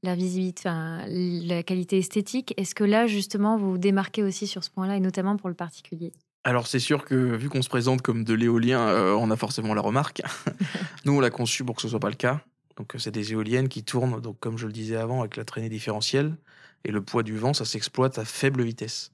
la 0.02 0.14
visibilité, 0.14 0.62
enfin, 0.68 1.04
la 1.08 1.62
qualité 1.62 1.98
esthétique. 1.98 2.54
Est-ce 2.56 2.74
que 2.74 2.84
là, 2.84 3.06
justement, 3.06 3.56
vous 3.56 3.72
vous 3.72 3.78
démarquez 3.78 4.22
aussi 4.22 4.46
sur 4.46 4.64
ce 4.64 4.70
point-là, 4.70 4.96
et 4.96 5.00
notamment 5.00 5.36
pour 5.36 5.48
le 5.48 5.54
particulier? 5.54 6.12
Alors 6.46 6.66
c'est 6.66 6.78
sûr 6.78 7.06
que 7.06 7.14
vu 7.14 7.48
qu'on 7.48 7.62
se 7.62 7.70
présente 7.70 8.02
comme 8.02 8.22
de 8.22 8.34
l'éolien, 8.34 8.80
euh, 8.80 9.16
on 9.18 9.30
a 9.30 9.36
forcément 9.36 9.72
la 9.72 9.80
remarque. 9.80 10.20
Nous, 11.06 11.14
on 11.14 11.20
l'a 11.20 11.30
conçu 11.30 11.64
pour 11.64 11.74
que 11.74 11.80
ce 11.80 11.88
soit 11.88 12.00
pas 12.00 12.10
le 12.10 12.16
cas. 12.16 12.42
Donc 12.76 12.92
c'est 12.98 13.10
des 13.10 13.32
éoliennes 13.32 13.68
qui 13.68 13.82
tournent, 13.82 14.20
donc 14.20 14.38
comme 14.40 14.58
je 14.58 14.66
le 14.66 14.72
disais 14.72 14.96
avant, 14.96 15.20
avec 15.20 15.36
la 15.36 15.44
traînée 15.44 15.70
différentielle 15.70 16.36
et 16.84 16.92
le 16.92 17.02
poids 17.02 17.22
du 17.22 17.36
vent, 17.36 17.54
ça 17.54 17.64
s'exploite 17.64 18.18
à 18.18 18.24
faible 18.24 18.62
vitesse. 18.62 19.10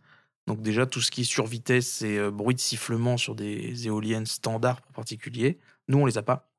Donc 0.46 0.62
déjà 0.62 0.86
tout 0.86 1.00
ce 1.00 1.10
qui 1.10 1.22
est 1.22 1.24
sur 1.24 1.46
vitesse 1.46 2.02
et 2.02 2.18
euh, 2.18 2.30
bruit 2.30 2.54
de 2.54 2.60
sifflement 2.60 3.16
sur 3.16 3.34
des 3.34 3.86
éoliennes 3.86 4.26
standards 4.26 4.80
pour 4.80 4.92
particuliers, 4.92 5.58
nous 5.88 5.98
on 5.98 6.06
les 6.06 6.18
a 6.18 6.22
pas. 6.22 6.50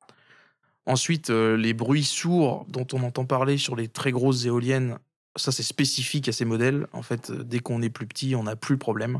Ensuite, 0.86 1.30
euh, 1.30 1.58
les 1.58 1.74
bruits 1.74 2.04
sourds 2.04 2.66
dont 2.70 2.88
on 2.94 3.04
entend 3.04 3.26
parler 3.26 3.58
sur 3.58 3.76
les 3.76 3.88
très 3.88 4.12
grosses 4.12 4.46
éoliennes, 4.46 4.98
ça 5.36 5.52
c'est 5.52 5.64
spécifique 5.64 6.28
à 6.30 6.32
ces 6.32 6.46
modèles. 6.46 6.88
En 6.94 7.02
fait, 7.02 7.30
euh, 7.30 7.44
dès 7.44 7.60
qu'on 7.60 7.82
est 7.82 7.90
plus 7.90 8.08
petit, 8.08 8.36
on 8.36 8.44
n'a 8.44 8.56
plus 8.56 8.76
le 8.76 8.80
problème. 8.80 9.20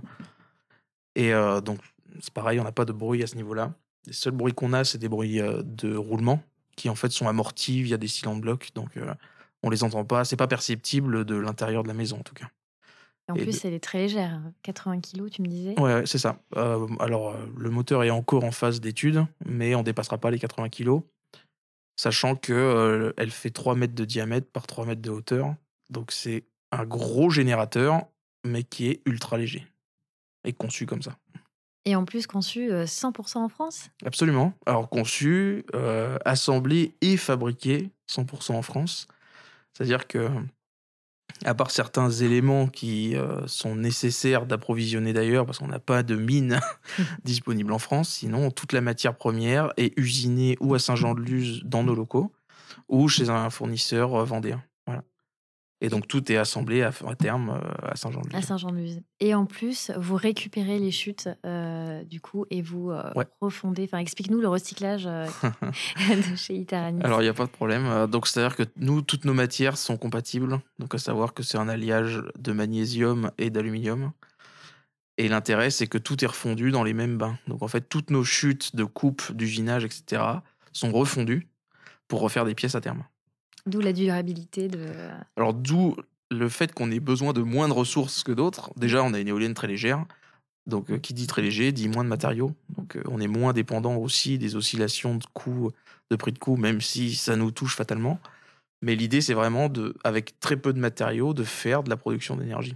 Et 1.16 1.34
donc 1.66 1.80
c'est 2.22 2.34
pareil, 2.34 2.58
on 2.62 2.64
n'a 2.64 2.72
pas 2.72 2.86
de 2.86 2.94
bruit 2.94 3.22
à 3.22 3.28
ce 3.28 3.36
niveau-là. 3.36 3.74
Les 4.08 4.14
seuls 4.14 4.32
bruits 4.32 4.54
qu'on 4.54 4.72
a, 4.72 4.86
c'est 4.86 4.98
des 4.98 5.10
bruits 5.10 5.42
de 5.42 5.94
roulement 5.94 6.42
qui 6.78 6.88
en 6.88 6.96
fait 6.96 7.12
sont 7.12 7.28
amortis 7.28 7.84
via 7.84 7.98
des 7.98 8.08
cylindres 8.08 8.40
blocs. 8.40 8.70
Donc 8.74 8.92
on 9.64 9.70
les 9.70 9.84
entend 9.84 10.06
pas. 10.06 10.26
C'est 10.26 10.36
pas 10.36 10.48
perceptible 10.48 11.26
de 11.26 11.36
l'intérieur 11.36 11.84
de 11.84 11.88
la 11.88 11.94
maison 11.94 12.18
en 12.20 12.24
tout 12.24 12.34
cas. 12.34 12.50
Et 13.28 13.32
en 13.32 13.36
Et 13.36 13.44
plus, 13.44 13.64
elle 13.66 13.74
est 13.74 13.84
très 13.84 14.00
légère. 14.00 14.42
80 14.64 15.00
kilos, 15.00 15.32
tu 15.32 15.42
me 15.42 15.48
disais 15.48 15.80
Ouais, 15.80 15.96
ouais, 15.96 16.06
c'est 16.06 16.18
ça. 16.18 16.40
Euh, 16.56 16.88
alors 17.00 17.30
euh, 17.30 17.46
le 17.58 17.70
moteur 17.70 18.04
est 18.04 18.10
encore 18.10 18.44
en 18.44 18.52
phase 18.52 18.82
d'étude, 18.82 19.26
mais 19.46 19.76
on 19.76 19.84
dépassera 19.84 20.18
pas 20.18 20.32
les 20.32 20.40
80 20.40 20.70
kg, 20.70 21.02
sachant 21.96 22.36
que 22.36 22.54
euh, 22.54 23.14
elle 23.18 23.32
fait 23.32 23.52
3 23.52 23.76
mètres 23.76 23.96
de 23.96 24.06
diamètre 24.06 24.48
par 24.52 24.68
3 24.68 24.86
mètres 24.86 25.02
de 25.02 25.12
hauteur. 25.12 25.56
Donc 25.90 26.12
c'est 26.12 26.46
un 26.72 26.86
gros 26.86 27.30
générateur, 27.30 28.08
mais 28.46 28.64
qui 28.64 28.88
est 28.88 29.02
ultra 29.06 29.38
léger 29.38 29.68
et 30.44 30.54
conçu 30.54 30.86
comme 30.86 31.02
ça. 31.02 31.18
Et 31.86 31.96
en 31.96 32.06
plus, 32.06 32.28
conçu 32.28 32.72
euh, 32.72 32.86
100% 32.86 33.38
en 33.40 33.50
France? 33.50 33.90
Absolument. 34.06 34.54
Alors 34.66 34.90
conçu, 34.90 35.66
euh, 35.74 36.18
assemblé 36.26 36.96
et 37.02 37.18
fabriqué 37.18 37.90
100% 38.10 38.54
en 38.54 38.62
France. 38.62 39.08
C'est-à-dire 39.74 40.08
que, 40.08 40.30
à 41.46 41.56
part 41.56 41.72
certains 41.72 42.10
éléments 42.10 42.68
qui 42.68 43.16
euh, 43.16 43.46
sont 43.48 43.76
nécessaires 43.76 44.46
d'approvisionner 44.46 45.14
d'ailleurs, 45.14 45.46
parce 45.46 45.60
qu'on 45.60 45.68
n'a 45.68 45.80
pas 45.80 46.04
de 46.04 46.16
mine 46.16 46.60
disponible 47.24 47.72
en 47.72 47.80
France, 47.80 48.10
sinon 48.10 48.52
toute 48.52 48.74
la 48.74 48.82
matière 48.82 49.16
première 49.16 49.74
est 49.78 49.98
usinée 49.98 50.58
ou 50.60 50.74
à 50.74 50.80
Saint-Jean-de-Luz 50.80 51.64
dans 51.64 51.84
nos 51.84 51.96
locaux, 51.96 52.32
ou 52.90 53.08
chez 53.08 53.30
un 53.30 53.50
fournisseur 53.50 54.16
euh, 54.16 54.24
vendéen. 54.26 54.64
Et 55.84 55.90
donc 55.90 56.08
tout 56.08 56.32
est 56.32 56.38
assemblé 56.38 56.84
à, 56.84 56.92
à 57.08 57.16
terme 57.16 57.50
euh, 57.50 57.90
à 57.92 57.96
Saint-Jean-de-Luz. 57.96 58.36
À 58.36 58.42
Saint-Jean-de-Luz. 58.44 59.02
Et 59.20 59.34
en 59.34 59.46
plus, 59.48 59.92
vous 59.98 60.16
récupérez 60.16 60.78
les 60.78 60.92
chutes, 60.92 61.28
euh, 61.44 62.04
du 62.04 62.22
coup, 62.22 62.46
et 62.52 62.62
vous 62.62 62.92
euh, 62.92 63.12
Ouais. 63.16 63.26
refondez. 63.42 63.86
Enfin, 63.86 63.98
explique-nous 63.98 64.40
le 64.42 64.48
recyclage 64.48 65.08
euh, 65.08 65.26
de 66.10 66.36
chez 66.36 66.54
Itaranis. 66.56 67.02
Alors, 67.04 67.22
il 67.22 67.26
n'y 67.26 67.30
a 67.30 67.34
pas 67.34 67.46
de 67.48 67.52
problème. 67.52 68.06
Donc, 68.08 68.28
c'est-à-dire 68.28 68.56
que 68.56 68.64
nous, 68.78 69.02
toutes 69.02 69.26
nos 69.26 69.34
matières 69.34 69.76
sont 69.78 69.98
compatibles. 69.98 70.60
Donc, 70.78 70.94
à 70.94 71.00
savoir 71.00 71.34
que 71.34 71.42
c'est 71.42 71.58
un 71.58 71.68
alliage 71.68 72.22
de 72.38 72.52
magnésium 72.52 73.32
et 73.40 73.50
d'aluminium. 73.50 74.12
Et 75.18 75.28
l'intérêt, 75.30 75.72
c'est 75.72 75.88
que 75.88 75.98
tout 75.98 76.24
est 76.24 76.28
refondu 76.28 76.70
dans 76.72 76.84
les 76.84 76.94
mêmes 76.94 77.18
bains. 77.18 77.38
Donc, 77.48 77.64
en 77.64 77.68
fait, 77.68 77.82
toutes 77.90 78.12
nos 78.12 78.24
chutes 78.24 78.76
de 78.76 78.84
coupe, 78.84 79.32
d'usinage, 79.34 79.84
etc., 79.84 80.22
sont 80.74 80.92
refondues 80.92 81.48
pour 82.08 82.22
refaire 82.22 82.46
des 82.46 82.56
pièces 82.56 82.76
à 82.76 82.82
terme. 82.82 83.04
D'où 83.66 83.80
la 83.80 83.94
durabilité 83.94 84.68
de. 84.68 84.88
Alors, 85.38 85.54
d'où 85.54 85.96
le 86.32 86.50
fait 86.50 86.74
qu'on 86.74 86.92
ait 86.92 87.00
besoin 87.00 87.34
de 87.34 87.42
moins 87.42 87.68
de 87.68 87.74
ressources 87.74 88.24
que 88.24 88.32
d'autres. 88.32 88.72
Déjà, 88.78 89.04
on 89.04 89.14
a 89.14 89.20
une 89.20 89.28
éolienne 89.28 89.54
très 89.54 89.68
légère. 89.68 90.06
Donc, 90.68 90.92
euh, 90.92 90.98
qui 90.98 91.14
dit 91.14 91.28
très 91.28 91.42
léger, 91.42 91.72
dit 91.72 91.90
moins 91.90 92.04
de 92.04 92.10
matériaux. 92.10 92.54
Donc, 92.70 92.96
euh, 92.96 93.04
on 93.10 93.20
est 93.20 93.28
moins 93.28 93.52
dépendant 93.52 93.96
aussi 93.96 94.38
des 94.38 94.56
oscillations 94.56 95.16
de 95.16 95.26
coûts, 95.34 95.72
de 96.10 96.16
prix 96.16 96.32
de 96.32 96.40
coût, 96.40 96.56
même 96.56 96.82
si 96.82 97.16
ça 97.16 97.36
nous 97.36 97.52
touche 97.52 97.76
fatalement. 97.76 98.20
Mais 98.82 98.96
l'idée, 98.96 99.22
c'est 99.22 99.34
vraiment, 99.34 99.70
de, 99.70 99.96
avec 100.04 100.40
très 100.40 100.58
peu 100.58 100.74
de 100.74 100.80
matériaux, 100.80 101.34
de 101.34 101.44
faire 101.44 101.84
de 101.84 101.90
la 101.90 101.98
production 101.98 102.36
d'énergie. 102.36 102.76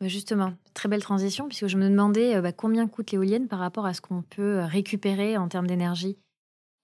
Bah, 0.00 0.08
Justement, 0.08 0.54
très 0.74 0.88
belle 0.88 1.02
transition, 1.02 1.48
puisque 1.48 1.66
je 1.66 1.76
me 1.76 1.88
demandais 1.88 2.36
euh, 2.36 2.42
bah, 2.42 2.52
combien 2.52 2.86
coûte 2.86 3.10
l'éolienne 3.10 3.48
par 3.48 3.58
rapport 3.58 3.86
à 3.86 3.94
ce 3.94 4.00
qu'on 4.00 4.22
peut 4.22 4.58
euh, 4.58 4.66
récupérer 4.66 5.36
en 5.36 5.48
termes 5.48 5.66
d'énergie? 5.66 6.16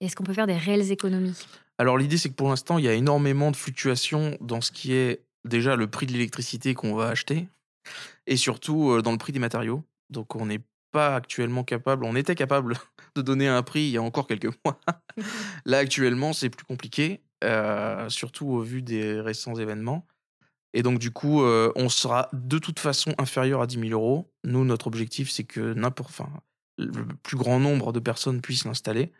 Est-ce 0.01 0.15
qu'on 0.15 0.23
peut 0.23 0.33
faire 0.33 0.47
des 0.47 0.57
réelles 0.57 0.91
économies? 0.91 1.37
Alors, 1.77 1.97
l'idée, 1.97 2.17
c'est 2.17 2.29
que 2.29 2.35
pour 2.35 2.49
l'instant, 2.49 2.77
il 2.77 2.85
y 2.85 2.87
a 2.87 2.93
énormément 2.93 3.51
de 3.51 3.55
fluctuations 3.55 4.37
dans 4.41 4.61
ce 4.61 4.71
qui 4.71 4.93
est 4.93 5.25
déjà 5.43 5.75
le 5.75 5.87
prix 5.87 6.05
de 6.05 6.13
l'électricité 6.13 6.73
qu'on 6.73 6.95
va 6.95 7.07
acheter 7.07 7.47
et 8.27 8.37
surtout 8.37 9.01
dans 9.01 9.11
le 9.11 9.17
prix 9.17 9.33
des 9.33 9.39
matériaux. 9.39 9.83
Donc, 10.09 10.35
on 10.35 10.45
n'est 10.45 10.61
pas 10.91 11.15
actuellement 11.15 11.63
capable, 11.63 12.05
on 12.05 12.15
était 12.15 12.35
capable 12.35 12.77
de 13.15 13.21
donner 13.21 13.47
un 13.47 13.61
prix 13.63 13.81
il 13.81 13.89
y 13.89 13.97
a 13.97 14.01
encore 14.01 14.27
quelques 14.27 14.53
mois. 14.65 14.79
Là, 15.65 15.79
actuellement, 15.79 16.33
c'est 16.33 16.49
plus 16.49 16.65
compliqué, 16.65 17.21
surtout 18.07 18.47
au 18.47 18.61
vu 18.61 18.81
des 18.81 19.19
récents 19.19 19.55
événements. 19.55 20.07
Et 20.73 20.83
donc, 20.83 20.99
du 20.99 21.11
coup, 21.11 21.41
on 21.43 21.89
sera 21.89 22.29
de 22.33 22.57
toute 22.57 22.79
façon 22.79 23.13
inférieur 23.17 23.61
à 23.61 23.67
10 23.67 23.79
000 23.79 23.91
euros. 23.91 24.31
Nous, 24.43 24.65
notre 24.65 24.87
objectif, 24.87 25.29
c'est 25.29 25.45
que 25.45 25.73
n'importe, 25.73 26.21
le 26.77 27.05
plus 27.23 27.37
grand 27.37 27.59
nombre 27.59 27.93
de 27.93 27.99
personnes 27.99 28.41
puissent 28.41 28.65
l'installer. 28.65 29.11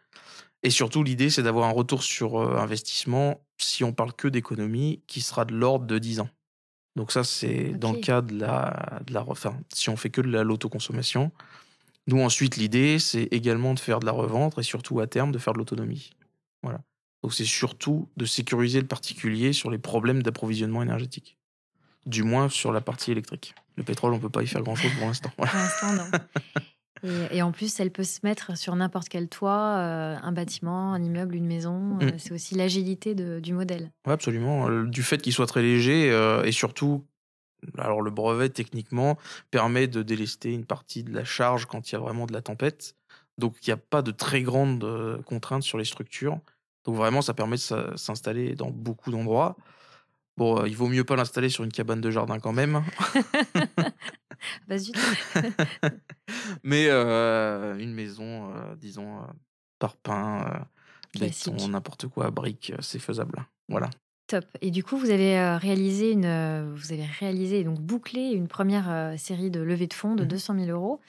Et 0.66 0.72
surtout, 0.72 1.04
l'idée, 1.04 1.30
c'est 1.30 1.44
d'avoir 1.44 1.70
un 1.70 1.72
retour 1.72 2.02
sur 2.02 2.40
euh, 2.40 2.58
investissement, 2.58 3.40
si 3.60 3.84
on 3.84 3.94
parle 3.94 4.14
que 4.14 4.28
d'économie, 4.28 5.04
qui 5.06 5.22
sera 5.22 5.46
de 5.46 5.54
l'ordre 5.54 5.86
de 5.86 6.00
10 6.00 6.22
ans. 6.22 6.30
Donc 6.96 7.12
ça, 7.12 7.24
c'est 7.24 7.70
dans 7.74 7.92
le 7.92 8.00
cas 8.00 8.22
de 8.22 8.40
la, 8.40 9.00
de 9.06 9.14
la... 9.14 9.24
Enfin, 9.28 9.56
si 9.72 9.90
on 9.90 9.96
fait 9.96 10.10
que 10.10 10.22
de 10.22 10.28
la 10.28 10.44
l'autoconsommation. 10.44 11.32
Nous, 12.08 12.20
ensuite, 12.20 12.58
l'idée, 12.58 12.98
c'est 12.98 13.26
également 13.26 13.76
de 13.76 13.80
faire 13.80 14.00
de 14.00 14.08
la 14.08 14.12
revente 14.12 14.58
et 14.58 14.64
surtout, 14.64 15.00
à 15.02 15.06
terme, 15.06 15.32
de 15.32 15.38
faire 15.38 15.54
de 15.54 15.60
l'autonomie. 15.60 16.10
Voilà. 16.64 16.82
Donc 17.22 17.36
c'est 17.36 17.46
surtout 17.46 18.10
de 18.18 18.26
sécuriser 18.26 18.82
le 18.82 18.88
particulier 18.88 19.54
sur 19.54 19.70
les 19.70 19.78
problèmes 19.78 20.24
d'approvisionnement 20.24 20.82
énergétique. 20.82 21.38
Du 22.08 22.24
moins 22.24 22.50
sur 22.50 22.72
la 22.72 22.82
partie 22.82 23.12
électrique. 23.12 23.54
Le 23.76 23.84
pétrole, 23.84 24.14
on 24.14 24.20
peut 24.20 24.30
pas 24.30 24.42
y 24.42 24.48
faire 24.48 24.64
grand-chose 24.64 24.92
pour 24.98 25.06
l'instant. 25.06 25.32
Voilà. 25.38 25.52
Pour 25.52 25.62
l'instant, 25.62 25.94
non. 25.94 26.62
Et, 27.04 27.38
et 27.38 27.42
en 27.42 27.52
plus, 27.52 27.80
elle 27.80 27.92
peut 27.92 28.04
se 28.04 28.20
mettre 28.24 28.58
sur 28.58 28.76
n'importe 28.76 29.10
quel 29.10 29.28
toit, 29.28 29.78
euh, 29.78 30.16
un 30.22 30.32
bâtiment, 30.32 30.94
un 30.94 31.04
immeuble, 31.04 31.36
une 31.36 31.48
maison. 31.48 31.98
Euh, 32.02 32.06
Mm. 32.06 32.20
C'est 32.20 32.32
aussi 32.34 32.56
l'agilité 32.56 33.16
du 33.16 33.54
modèle. 33.54 33.92
Ouais, 34.06 34.14
absolument. 34.14 34.70
Du 34.84 35.04
fait 35.04 35.18
qu'il 35.22 35.34
soit 35.34 35.48
très 35.48 35.62
léger 35.62 36.12
euh, 36.12 36.44
et 36.44 36.52
surtout, 36.52 37.06
alors 37.78 38.02
le 38.02 38.12
brevet 38.12 38.50
techniquement 38.50 39.18
permet 39.52 39.88
de 39.88 40.04
délester 40.04 40.54
une 40.54 40.66
partie 40.66 41.04
de 41.04 41.14
la 41.14 41.24
charge 41.24 41.66
quand 41.66 41.90
il 41.90 41.94
y 41.94 41.96
a 41.96 42.00
vraiment 42.00 42.26
de 42.26 42.34
la 42.34 42.42
tempête. 42.42 42.96
Donc 43.38 43.56
il 43.62 43.70
n'y 43.70 43.74
a 43.74 43.78
pas 43.78 44.02
de 44.02 44.12
très 44.12 44.42
grandes 44.42 45.22
contraintes 45.26 45.64
sur 45.64 45.78
les 45.78 45.86
structures. 45.86 46.40
Donc 46.86 46.96
vraiment, 46.96 47.22
ça 47.22 47.34
permet 47.34 47.58
de 47.58 47.96
s'installer 47.98 48.56
dans 48.56 48.70
beaucoup 48.70 49.12
d'endroits. 49.12 49.56
Bon, 50.38 50.66
il 50.66 50.76
vaut 50.76 50.88
mieux 50.88 51.04
pas 51.04 51.16
l'installer 51.16 51.50
sur 51.50 51.64
une 51.64 51.72
cabane 51.72 52.02
de 52.02 52.12
jardin 52.12 52.40
quand 52.40 52.52
même, 52.52 52.84
Bah, 54.68 54.78
zut. 54.78 54.96
mais 56.64 56.88
euh, 56.90 57.78
une 57.78 57.94
maison, 57.94 58.52
euh, 58.54 58.76
disons, 58.76 59.20
par 59.80 59.96
pain, 59.98 60.68
n'importe 61.70 62.08
quoi, 62.08 62.32
briques, 62.32 62.74
c'est 62.80 63.00
faisable. 63.00 63.46
Voilà. 63.70 63.90
Top. 64.28 64.46
Et 64.62 64.72
du 64.72 64.84
coup, 64.84 64.98
vous 64.98 65.12
avez 65.12 65.56
réalisé 65.58 66.12
une, 66.12 66.74
vous 66.74 66.92
avez 66.92 67.06
réalisé 67.06 67.64
donc 67.64 67.80
bouclé 67.80 68.32
une 68.32 68.48
première 68.48 69.14
série 69.20 69.52
de 69.52 69.60
levées 69.62 69.86
de 69.86 69.94
fonds 69.94 70.16
de 70.16 70.24
Mhm. 70.24 70.30
200 70.30 70.56
000 70.66 70.72
euros. 70.72 71.00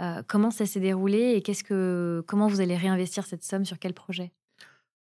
Euh, 0.00 0.22
comment 0.26 0.50
ça 0.50 0.64
s'est 0.64 0.80
déroulé 0.80 1.34
et 1.34 1.42
qu'est-ce 1.42 1.64
que, 1.64 2.24
comment 2.26 2.48
vous 2.48 2.60
allez 2.62 2.76
réinvestir 2.76 3.26
cette 3.26 3.44
somme 3.44 3.66
sur 3.66 3.78
quel 3.78 3.92
projet? 3.92 4.32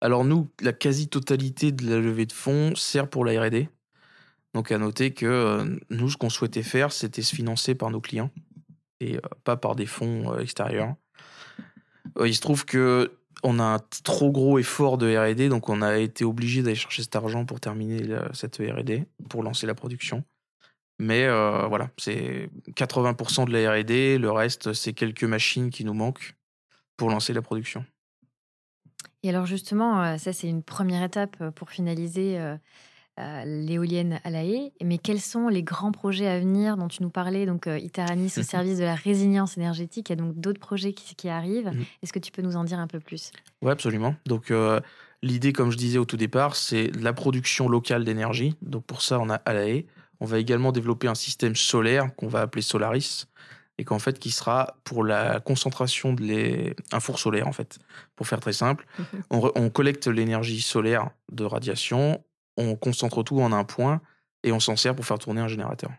Alors 0.00 0.24
nous, 0.24 0.50
la 0.60 0.72
quasi-totalité 0.72 1.70
de 1.70 1.88
la 1.88 2.00
levée 2.00 2.26
de 2.26 2.32
fonds 2.32 2.74
sert 2.74 3.08
pour 3.08 3.24
la 3.24 3.40
R&D. 3.40 3.68
Donc 4.54 4.70
à 4.70 4.78
noter 4.78 5.12
que 5.12 5.26
euh, 5.26 5.78
nous, 5.90 6.10
ce 6.10 6.16
qu'on 6.16 6.30
souhaitait 6.30 6.62
faire, 6.62 6.92
c'était 6.92 7.22
se 7.22 7.34
financer 7.34 7.74
par 7.74 7.90
nos 7.90 8.00
clients 8.00 8.30
et 9.00 9.16
euh, 9.16 9.20
pas 9.44 9.56
par 9.56 9.74
des 9.74 9.86
fonds 9.86 10.32
euh, 10.32 10.40
extérieurs. 10.40 10.94
Il 12.22 12.34
se 12.34 12.40
trouve 12.40 12.64
que 12.66 13.12
on 13.42 13.58
a 13.58 13.64
un 13.64 13.78
trop 14.04 14.30
gros 14.30 14.58
effort 14.58 14.98
de 14.98 15.16
R&D, 15.16 15.48
donc 15.48 15.68
on 15.68 15.82
a 15.82 15.98
été 15.98 16.24
obligé 16.24 16.62
d'aller 16.62 16.76
chercher 16.76 17.02
cet 17.02 17.16
argent 17.16 17.44
pour 17.44 17.58
terminer 17.58 18.02
cette 18.34 18.58
R&D, 18.58 19.06
pour 19.28 19.42
lancer 19.42 19.66
la 19.66 19.74
production. 19.74 20.22
Mais 21.00 21.26
voilà, 21.26 21.90
c'est 21.98 22.50
80% 22.76 23.46
de 23.46 23.52
la 23.52 23.72
R&D, 23.72 24.18
le 24.18 24.30
reste, 24.30 24.74
c'est 24.74 24.92
quelques 24.92 25.24
machines 25.24 25.70
qui 25.70 25.84
nous 25.84 25.94
manquent 25.94 26.36
pour 26.96 27.10
lancer 27.10 27.32
la 27.32 27.42
production. 27.42 27.84
Et 29.24 29.30
alors 29.30 29.46
justement, 29.46 30.16
ça 30.18 30.32
c'est 30.32 30.48
une 30.48 30.62
première 30.62 31.02
étape 31.02 31.50
pour 31.50 31.70
finaliser 31.70 32.38
euh, 33.20 33.44
l'éolienne 33.44 34.20
à 34.24 34.30
la 34.30 34.44
haie. 34.44 34.72
Mais 34.82 34.98
quels 34.98 35.20
sont 35.20 35.48
les 35.48 35.62
grands 35.62 35.92
projets 35.92 36.26
à 36.28 36.38
venir 36.38 36.76
dont 36.76 36.88
tu 36.88 37.02
nous 37.02 37.10
parlais 37.10 37.44
Donc 37.46 37.66
euh, 37.66 37.78
Itaranis 37.78 38.32
au 38.38 38.42
service 38.42 38.78
de 38.78 38.84
la 38.84 38.94
résilience 38.94 39.56
énergétique. 39.58 40.08
Il 40.08 40.12
y 40.12 40.14
a 40.14 40.16
donc 40.16 40.38
d'autres 40.40 40.60
projets 40.60 40.92
qui, 40.92 41.14
qui 41.14 41.28
arrivent. 41.28 41.68
Mhm. 41.72 41.84
Est-ce 42.02 42.12
que 42.12 42.18
tu 42.18 42.32
peux 42.32 42.42
nous 42.42 42.56
en 42.56 42.64
dire 42.64 42.78
un 42.78 42.86
peu 42.86 43.00
plus? 43.00 43.30
Oui, 43.60 43.70
absolument. 43.70 44.14
Donc, 44.26 44.50
euh, 44.50 44.80
l'idée, 45.22 45.52
comme 45.52 45.70
je 45.70 45.76
disais 45.76 45.98
au 45.98 46.04
tout 46.04 46.16
départ, 46.16 46.56
c'est 46.56 46.90
la 47.00 47.12
production 47.12 47.68
locale 47.68 48.04
d'énergie. 48.04 48.56
Donc, 48.62 48.84
pour 48.84 49.02
ça, 49.02 49.18
on 49.20 49.28
a 49.30 49.34
à 49.36 49.52
la 49.52 49.68
haie. 49.68 49.86
On 50.20 50.24
va 50.24 50.38
également 50.38 50.72
développer 50.72 51.08
un 51.08 51.14
système 51.14 51.56
solaire 51.56 52.14
qu'on 52.16 52.28
va 52.28 52.40
appeler 52.42 52.62
Solaris 52.62 53.26
et 53.78 53.84
qu'en 53.84 53.98
fait, 53.98 54.18
qui 54.18 54.30
sera 54.30 54.76
pour 54.84 55.02
la 55.02 55.40
concentration 55.40 56.12
de 56.12 56.22
les... 56.22 56.76
un 56.92 57.00
four 57.00 57.18
solaire, 57.18 57.48
en 57.48 57.52
fait. 57.52 57.78
Pour 58.14 58.26
faire 58.28 58.38
très 58.38 58.52
simple, 58.52 58.86
on, 59.30 59.40
re- 59.40 59.52
on 59.56 59.68
collecte 59.70 60.06
l'énergie 60.06 60.60
solaire 60.60 61.10
de 61.32 61.42
radiation, 61.44 62.22
on 62.56 62.76
concentre 62.76 63.22
tout 63.22 63.40
en 63.40 63.52
un 63.52 63.64
point 63.64 64.00
et 64.44 64.52
on 64.52 64.60
s'en 64.60 64.76
sert 64.76 64.94
pour 64.94 65.04
faire 65.04 65.18
tourner 65.18 65.40
un 65.40 65.48
générateur. 65.48 65.90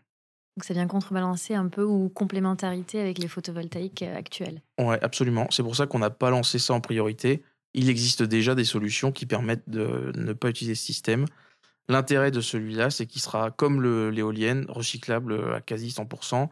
Donc 0.55 0.65
ça 0.65 0.73
vient 0.73 0.85
contrebalancer 0.87 1.55
un 1.55 1.67
peu 1.67 1.83
ou 1.83 2.09
complémentarité 2.09 2.99
avec 2.99 3.17
les 3.17 3.27
photovoltaïques 3.27 4.03
euh, 4.03 4.15
actuels. 4.15 4.61
Ouais, 4.79 4.99
absolument. 5.03 5.47
C'est 5.49 5.63
pour 5.63 5.75
ça 5.75 5.87
qu'on 5.87 5.99
n'a 5.99 6.11
pas 6.11 6.29
lancé 6.29 6.59
ça 6.59 6.73
en 6.73 6.81
priorité. 6.81 7.43
Il 7.73 7.89
existe 7.89 8.21
déjà 8.21 8.53
des 8.53 8.65
solutions 8.65 9.11
qui 9.11 9.25
permettent 9.25 9.67
de 9.67 10.11
ne 10.15 10.33
pas 10.33 10.49
utiliser 10.49 10.75
ce 10.75 10.85
système. 10.85 11.25
L'intérêt 11.89 12.29
de 12.29 12.39
celui-là, 12.39 12.91
c'est 12.91 13.07
qu'il 13.07 13.21
sera 13.21 13.49
comme 13.49 13.81
l'éolienne, 14.11 14.65
recyclable 14.69 15.53
à 15.55 15.59
quasi 15.61 15.89
100%, 15.89 16.49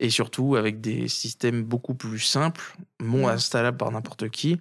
et 0.00 0.10
surtout 0.10 0.56
avec 0.56 0.80
des 0.80 1.08
systèmes 1.08 1.62
beaucoup 1.62 1.94
plus 1.94 2.18
simples, 2.18 2.76
non 3.00 3.26
Ouais. 3.26 3.32
installables 3.32 3.76
par 3.76 3.90
n'importe 3.92 4.30
qui, 4.30 4.60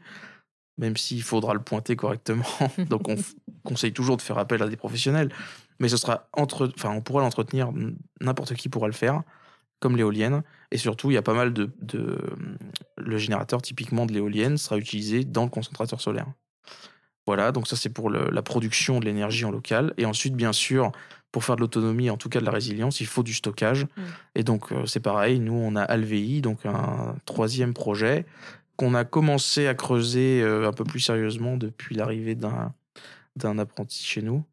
même 0.81 0.97
s'il 0.97 1.23
faudra 1.23 1.53
le 1.53 1.61
pointer 1.61 1.95
correctement. 1.95 2.43
Donc 2.89 3.07
on 3.07 3.15
conseille 3.63 3.93
toujours 3.93 4.17
de 4.17 4.21
faire 4.21 4.37
appel 4.37 4.61
à 4.61 4.67
des 4.67 4.75
professionnels, 4.75 5.31
mais 5.79 5.87
ce 5.87 5.95
sera 5.95 6.27
entre, 6.33 6.69
enfin 6.75 6.89
on 6.89 7.01
pourra 7.01 7.21
l'entretenir, 7.21 7.71
n'importe 8.19 8.55
qui 8.55 8.67
pourra 8.67 8.87
le 8.87 8.93
faire, 8.93 9.21
comme 9.79 9.95
l'éolienne. 9.95 10.43
Et 10.71 10.77
surtout, 10.77 11.11
il 11.11 11.13
y 11.13 11.17
a 11.17 11.21
pas 11.21 11.33
mal 11.33 11.53
de, 11.53 11.71
de 11.81 12.17
le 12.97 13.17
générateur 13.17 13.61
typiquement 13.61 14.05
de 14.05 14.13
l'éolienne 14.13 14.57
sera 14.57 14.77
utilisé 14.77 15.23
dans 15.23 15.43
le 15.43 15.49
concentrateur 15.49 16.01
solaire. 16.01 16.27
Voilà, 17.27 17.51
donc 17.51 17.67
ça 17.67 17.75
c'est 17.75 17.89
pour 17.89 18.09
le- 18.09 18.29
la 18.31 18.41
production 18.41 18.99
de 18.99 19.05
l'énergie 19.05 19.45
en 19.45 19.51
local. 19.51 19.93
Et 19.97 20.05
ensuite, 20.05 20.35
bien 20.35 20.53
sûr, 20.53 20.91
pour 21.31 21.43
faire 21.43 21.55
de 21.55 21.61
l'autonomie, 21.61 22.09
en 22.09 22.17
tout 22.17 22.29
cas 22.29 22.39
de 22.39 22.45
la 22.45 22.51
résilience, 22.51 22.99
il 22.99 23.05
faut 23.07 23.23
du 23.23 23.33
stockage. 23.33 23.85
Mm. 23.85 24.01
Et 24.35 24.43
donc 24.43 24.71
euh, 24.71 24.85
c'est 24.85 24.99
pareil, 24.99 25.39
nous 25.39 25.53
on 25.53 25.75
a 25.75 25.83
Alvi, 25.83 26.41
donc 26.41 26.65
un 26.65 27.15
troisième 27.25 27.73
projet 27.73 28.25
qu'on 28.81 28.95
a 28.95 29.05
commencé 29.05 29.67
à 29.67 29.75
creuser 29.75 30.41
euh, 30.41 30.67
un 30.67 30.73
peu 30.73 30.83
plus 30.83 31.01
sérieusement 31.01 31.55
depuis 31.55 31.93
l'arrivée 31.93 32.33
d'un 32.33 32.73
d'un 33.35 33.59
apprenti 33.59 34.03
chez 34.03 34.23
nous. 34.23 34.43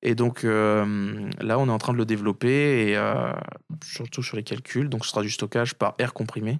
Et 0.00 0.14
donc 0.14 0.44
euh, 0.44 1.30
là, 1.40 1.58
on 1.58 1.68
est 1.68 1.70
en 1.70 1.76
train 1.76 1.92
de 1.92 1.98
le 1.98 2.06
développer 2.06 2.88
et 2.88 2.96
euh, 2.96 3.32
surtout 3.84 4.22
sur 4.22 4.38
les 4.38 4.42
calculs. 4.44 4.88
Donc 4.88 5.04
ce 5.04 5.10
sera 5.10 5.20
du 5.20 5.28
stockage 5.28 5.74
par 5.74 5.94
air 5.98 6.14
comprimé. 6.14 6.58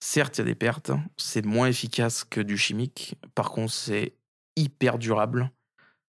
Certes, 0.00 0.38
il 0.38 0.40
y 0.40 0.42
a 0.42 0.46
des 0.46 0.56
pertes, 0.56 0.90
c'est 1.16 1.46
moins 1.46 1.68
efficace 1.68 2.24
que 2.24 2.40
du 2.40 2.58
chimique. 2.58 3.14
Par 3.36 3.52
contre, 3.52 3.72
c'est 3.72 4.14
hyper 4.56 4.98
durable. 4.98 5.52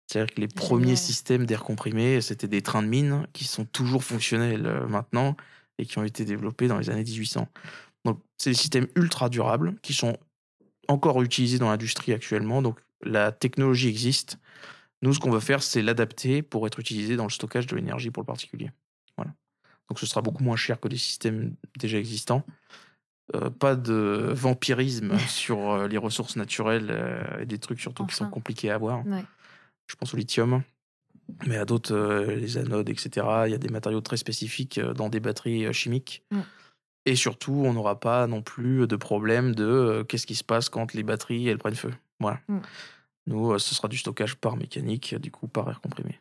C'est-à-dire 0.06 0.32
que 0.32 0.40
les 0.40 0.48
premiers 0.48 0.82
Génial. 0.82 0.96
systèmes 0.96 1.46
d'air 1.46 1.64
comprimé, 1.64 2.20
c'était 2.20 2.46
des 2.46 2.62
trains 2.62 2.84
de 2.84 2.88
mine 2.88 3.26
qui 3.32 3.44
sont 3.44 3.64
toujours 3.64 4.04
fonctionnels 4.04 4.84
maintenant 4.88 5.36
et 5.78 5.86
qui 5.86 5.98
ont 5.98 6.04
été 6.04 6.24
développés 6.24 6.68
dans 6.68 6.78
les 6.78 6.88
années 6.88 7.02
1800. 7.02 7.48
C'est 8.42 8.50
des 8.50 8.56
systèmes 8.56 8.88
ultra 8.96 9.28
durables 9.28 9.76
qui 9.82 9.94
sont 9.94 10.16
encore 10.88 11.22
utilisés 11.22 11.60
dans 11.60 11.70
l'industrie 11.70 12.12
actuellement. 12.12 12.60
Donc, 12.60 12.80
la 13.00 13.30
technologie 13.30 13.86
existe. 13.86 14.36
Nous, 15.00 15.14
ce 15.14 15.20
qu'on 15.20 15.30
veut 15.30 15.38
faire, 15.38 15.62
c'est 15.62 15.80
l'adapter 15.80 16.42
pour 16.42 16.66
être 16.66 16.80
utilisé 16.80 17.14
dans 17.14 17.22
le 17.22 17.30
stockage 17.30 17.68
de 17.68 17.76
l'énergie 17.76 18.10
pour 18.10 18.20
le 18.20 18.26
particulier. 18.26 18.72
Voilà. 19.16 19.32
Donc, 19.88 20.00
ce 20.00 20.06
sera 20.06 20.22
beaucoup 20.22 20.42
moins 20.42 20.56
cher 20.56 20.80
que 20.80 20.88
des 20.88 20.96
systèmes 20.96 21.54
déjà 21.78 21.98
existants. 21.98 22.44
Euh, 23.36 23.48
pas 23.48 23.76
de 23.76 24.32
vampirisme 24.34 25.16
sur 25.28 25.70
euh, 25.70 25.86
les 25.86 25.98
ressources 25.98 26.34
naturelles 26.34 26.88
euh, 26.90 27.42
et 27.42 27.46
des 27.46 27.58
trucs 27.58 27.80
surtout 27.80 28.06
qui 28.06 28.16
sont 28.16 28.28
compliqués 28.28 28.70
à 28.70 28.74
avoir. 28.74 29.06
Ouais. 29.06 29.24
Je 29.86 29.94
pense 29.94 30.14
au 30.14 30.16
lithium, 30.16 30.64
mais 31.46 31.58
à 31.58 31.64
d'autres, 31.64 32.26
les 32.26 32.58
anodes, 32.58 32.90
etc. 32.90 33.24
Il 33.46 33.52
y 33.52 33.54
a 33.54 33.58
des 33.58 33.68
matériaux 33.68 34.00
très 34.00 34.16
spécifiques 34.16 34.80
dans 34.80 35.08
des 35.08 35.20
batteries 35.20 35.72
chimiques. 35.72 36.24
Et 37.04 37.16
surtout, 37.16 37.52
on 37.52 37.72
n'aura 37.72 37.98
pas 37.98 38.26
non 38.26 38.42
plus 38.42 38.86
de 38.86 38.96
problème 38.96 39.54
de 39.54 39.64
euh, 39.64 40.04
qu'est-ce 40.04 40.26
qui 40.26 40.36
se 40.36 40.44
passe 40.44 40.68
quand 40.68 40.94
les 40.94 41.02
batteries 41.02 41.48
elles 41.48 41.58
prennent 41.58 41.74
feu. 41.74 41.92
Voilà. 42.20 42.40
Mm. 42.48 42.58
Nous, 43.26 43.52
euh, 43.52 43.58
ce 43.58 43.74
sera 43.74 43.88
du 43.88 43.98
stockage 43.98 44.36
par 44.36 44.56
mécanique, 44.56 45.14
du 45.16 45.30
coup 45.30 45.48
par 45.48 45.68
air 45.68 45.80
comprimé. 45.80 46.20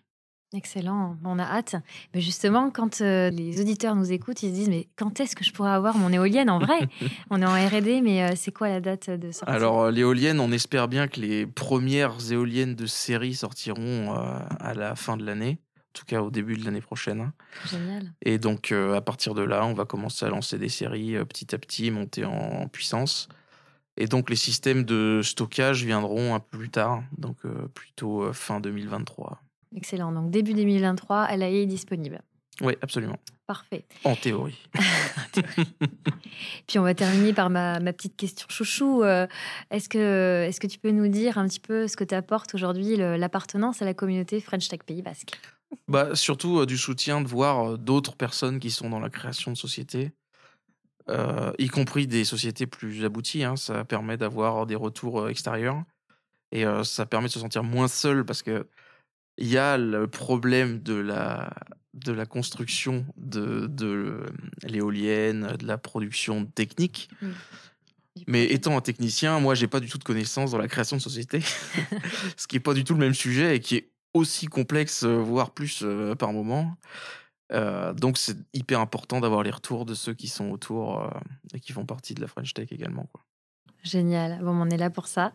Excellent, 0.54 1.18
on 1.24 1.40
a 1.40 1.44
hâte. 1.44 1.76
Mais 2.14 2.20
justement, 2.20 2.72
quand 2.72 3.00
euh, 3.00 3.30
les 3.30 3.62
auditeurs 3.62 3.96
nous 3.96 4.12
écoutent, 4.12 4.44
ils 4.44 4.50
se 4.50 4.54
disent 4.54 4.70
mais 4.70 4.90
quand 4.98 5.20
est-ce 5.22 5.34
que 5.34 5.46
je 5.46 5.54
pourrai 5.54 5.70
avoir 5.70 5.98
mon 5.98 6.12
éolienne 6.12 6.50
en 6.50 6.60
vrai? 6.60 6.90
On 7.30 7.42
est 7.42 7.46
en 7.46 7.54
R&D, 7.54 8.02
mais 8.02 8.36
c'est 8.36 8.52
quoi 8.52 8.68
la 8.68 8.82
date 8.82 9.10
de 9.10 9.32
sortie? 9.32 9.50
Alors, 9.50 9.92
l'éolienne, 9.92 10.42
on 10.42 10.52
espère 10.52 10.90
bien 10.90 11.08
que 11.08 11.22
les 11.22 11.46
premières 11.46 12.34
éoliennes 12.34 12.76
de 12.76 12.86
série 12.86 13.34
sortiront 13.34 14.14
à 14.14 14.74
la 14.74 14.98
fin 14.98 15.16
de 15.16 15.26
l'année, 15.26 15.58
tout 15.94 16.06
cas 16.06 16.22
au 16.22 16.32
début 16.32 16.56
de 16.58 16.66
l'année 16.66 16.82
prochaine. 16.82 17.22
hein. 17.22 17.34
Génial. 17.70 18.12
Et 18.24 18.38
donc, 18.40 18.72
euh, 18.72 18.96
à 18.96 19.02
partir 19.02 19.34
de 19.34 19.42
là, 19.42 19.66
on 19.66 19.74
va 19.74 19.86
commencer 19.86 20.26
à 20.26 20.30
lancer 20.30 20.58
des 20.58 20.70
séries 20.70 21.16
euh, 21.16 21.26
petit 21.26 21.54
à 21.54 21.58
petit, 21.58 21.92
monter 21.92 22.26
en, 22.26 22.32
en 22.32 22.68
puissance. 22.68 23.28
Et 23.98 24.08
donc, 24.08 24.30
les 24.30 24.36
systèmes 24.36 24.84
de 24.86 25.22
stockage 25.24 25.84
viendront 25.84 26.34
un 26.34 26.40
peu 26.40 26.58
plus 26.58 26.70
tard, 26.70 27.04
donc 27.18 27.38
euh, 27.46 27.68
plutôt 27.74 28.32
fin 28.34 28.60
2023. 28.60 29.42
Excellent. 29.76 30.12
Donc 30.12 30.32
début 30.32 30.54
2023, 30.54 31.36
LAE 31.38 31.62
est 31.64 31.66
disponible. 31.66 32.22
Oui, 32.62 32.74
absolument. 32.82 33.18
Parfait. 33.48 33.86
En 34.04 34.16
théorie. 34.16 34.62
Puis 36.68 36.80
on 36.80 36.84
va 36.84 36.94
terminer 36.94 37.34
par 37.34 37.50
ma, 37.50 37.80
ma 37.80 37.94
petite 37.94 38.16
question 38.16 38.48
chouchou. 38.50 39.04
Euh, 39.04 39.28
Est-ce 39.72 39.90
que, 39.90 40.46
est 40.48 40.60
que 40.60 40.68
tu 40.68 40.80
peux 40.80 40.92
nous 40.92 41.08
dire 41.08 41.38
un 41.38 41.48
petit 41.48 41.60
peu 41.60 41.88
ce 41.88 41.96
que 41.98 42.04
t'apporte 42.04 42.54
aujourd'hui 42.56 42.98
l'appartenance 42.98 43.82
à 43.82 43.86
la 43.86 43.94
communauté 43.94 44.40
French 44.42 44.68
Tech 44.68 44.82
Pays 44.86 45.02
Basque? 45.02 45.40
Bah, 45.88 46.16
surtout 46.16 46.60
euh, 46.60 46.66
du 46.66 46.78
soutien 46.78 47.22
de 47.22 47.28
voir 47.28 47.72
euh, 47.72 47.78
d'autres 47.78 48.16
personnes 48.16 48.60
qui 48.60 48.72
sont 48.72 48.90
dans 48.90 49.00
la 49.00 49.10
création 49.10 49.52
de 49.52 49.58
sociétés, 49.58 50.12
euh, 51.10 51.52
y 51.58 51.68
compris 51.68 52.08
des 52.08 52.24
sociétés 52.24 52.68
plus 52.68 53.04
abouties. 53.04 53.44
hein. 53.44 53.56
Ça 53.56 53.84
permet 53.84 54.18
d'avoir 54.18 54.66
des 54.66 54.76
retours 54.76 55.22
euh, 55.22 55.30
extérieurs 55.30 55.84
et 56.52 56.66
euh, 56.66 56.84
ça 56.84 57.06
permet 57.06 57.28
de 57.28 57.34
se 57.34 57.40
sentir 57.40 57.64
moins 57.64 57.88
seul 57.88 58.26
parce 58.26 58.44
que 58.44 58.68
il 59.38 59.48
y 59.48 59.58
a 59.58 59.78
le 59.78 60.08
problème 60.08 60.80
de 60.80 60.94
la, 60.94 61.54
de 61.94 62.12
la 62.12 62.26
construction 62.26 63.06
de, 63.18 63.66
de 63.68 64.26
l'éolienne, 64.64 65.56
de 65.58 65.66
la 65.66 65.78
production 65.78 66.46
technique. 66.46 67.10
Du 68.16 68.26
Mais 68.28 68.46
étant 68.46 68.78
un 68.78 68.82
technicien, 68.82 69.40
moi, 69.40 69.56
j'ai 69.56 69.68
pas 69.68 69.80
du 69.80 69.90
tout 69.90 69.98
de 69.98 70.04
connaissances 70.04 70.52
dans 70.52 70.58
la 70.58 70.68
création 70.68 70.98
de 70.98 71.02
société, 71.02 71.42
ce 72.38 72.46
qui 72.46 72.58
est 72.58 72.60
pas 72.60 72.74
du 72.74 72.84
tout 72.84 72.94
le 72.94 73.00
même 73.00 73.14
sujet 73.14 73.56
et 73.56 73.60
qui 73.62 73.78
est 73.78 73.91
aussi 74.14 74.48
complexe, 74.48 75.04
euh, 75.04 75.18
voire 75.18 75.52
plus 75.52 75.82
euh, 75.84 76.16
par 76.16 76.34
moment. 76.34 76.76
Euh, 77.54 77.94
donc, 77.94 78.18
c'est 78.18 78.38
hyper 78.54 78.80
important 78.80 79.20
d'avoir 79.20 79.44
les 79.44 79.52
retours 79.52 79.86
de 79.86 79.94
ceux 79.94 80.14
qui 80.14 80.28
sont 80.28 80.50
autour 80.52 81.12
et 81.54 81.60
qui 81.60 81.74
font 81.74 81.86
partie 81.86 82.14
de 82.14 82.22
la 82.22 82.28
French 82.28 82.54
Tech 82.54 82.72
également. 82.72 83.08
Quoi. 83.12 83.24
Génial. 83.84 84.40
Bon, 84.44 84.52
on 84.52 84.70
est 84.70 84.78
là 84.78 84.92
pour 84.92 85.08
ça. 85.08 85.32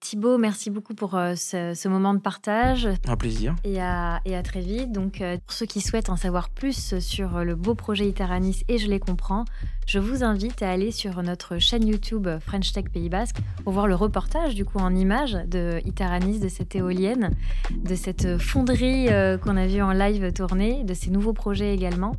Thibaut, 0.00 0.38
merci 0.38 0.70
beaucoup 0.70 0.94
pour 0.94 1.16
euh, 1.16 1.34
ce, 1.34 1.88
moment 1.88 2.14
de 2.14 2.18
partage. 2.18 2.88
Un 3.06 3.16
plaisir. 3.16 3.54
Et 3.64 3.80
à, 3.80 4.22
et 4.24 4.34
à 4.34 4.42
très 4.42 4.60
vite. 4.60 4.90
Donc, 4.90 5.20
euh, 5.20 5.36
pour 5.36 5.52
ceux 5.52 5.66
qui 5.66 5.82
souhaitent 5.82 6.08
en 6.08 6.16
savoir 6.16 6.48
plus 6.48 6.98
sur 6.98 7.44
le 7.44 7.54
beau 7.54 7.74
projet 7.74 8.08
Iteranis, 8.08 8.62
et 8.68 8.78
je 8.78 8.88
les 8.88 9.00
comprends, 9.00 9.44
je 9.86 9.98
vous 9.98 10.24
invite 10.24 10.62
à 10.62 10.70
aller 10.70 10.92
sur 10.92 11.22
notre 11.22 11.58
chaîne 11.58 11.86
YouTube 11.86 12.26
French 12.40 12.72
Tech 12.72 12.84
Pays 12.90 13.10
Basque 13.10 13.36
pour 13.64 13.74
voir 13.74 13.86
le 13.86 13.94
reportage, 13.94 14.54
du 14.54 14.64
coup, 14.64 14.78
en 14.78 14.94
images 14.94 15.36
de 15.46 15.80
Iteranis, 15.84 16.38
de 16.38 16.48
cette 16.48 16.74
éolienne, 16.74 17.32
de 17.70 17.94
cette 17.94 18.38
fonderie 18.38 19.08
euh, 19.08 19.36
qu'on 19.36 19.58
a 19.58 19.66
vue 19.66 19.82
en 19.82 19.92
live 19.92 20.32
tournée, 20.32 20.84
de 20.84 20.94
ces 20.94 21.10
nouveaux 21.10 21.34
projets 21.34 21.74
également. 21.74 22.12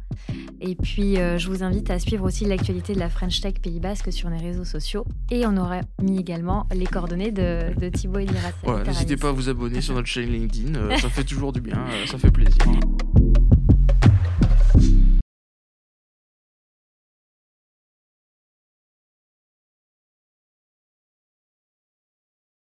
Et 0.59 0.75
puis, 0.75 1.15
je 1.15 1.47
vous 1.47 1.63
invite 1.63 1.89
à 1.89 1.97
suivre 1.97 2.23
aussi 2.23 2.45
l'actualité 2.45 2.93
de 2.93 2.99
la 2.99 3.09
French 3.09 3.41
Tech 3.41 3.55
Pays 3.55 3.79
Basque 3.79 4.13
sur 4.13 4.29
les 4.29 4.37
réseaux 4.37 4.63
sociaux. 4.63 5.05
Et 5.31 5.47
on 5.47 5.57
aura 5.57 5.70
mis 6.01 6.19
également 6.19 6.67
les 6.73 6.85
coordonnées 6.85 7.31
de 7.31 7.73
de, 7.77 7.89
Thibaut 7.89 8.19
et 8.19 8.27
N'hésitez 8.85 9.17
pas 9.17 9.29
à 9.29 9.31
vous 9.31 9.49
abonner 9.49 9.81
sur 9.81 9.93
notre 9.95 10.07
chaîne 10.07 10.31
LinkedIn, 10.31 10.75
euh, 10.75 10.97
ça 10.97 11.09
fait 11.09 11.23
toujours 11.23 11.51
du 11.51 11.61
bien, 11.61 11.77
euh, 11.77 12.05
ça 12.05 12.17
fait 12.17 12.31
plaisir. 12.31 12.57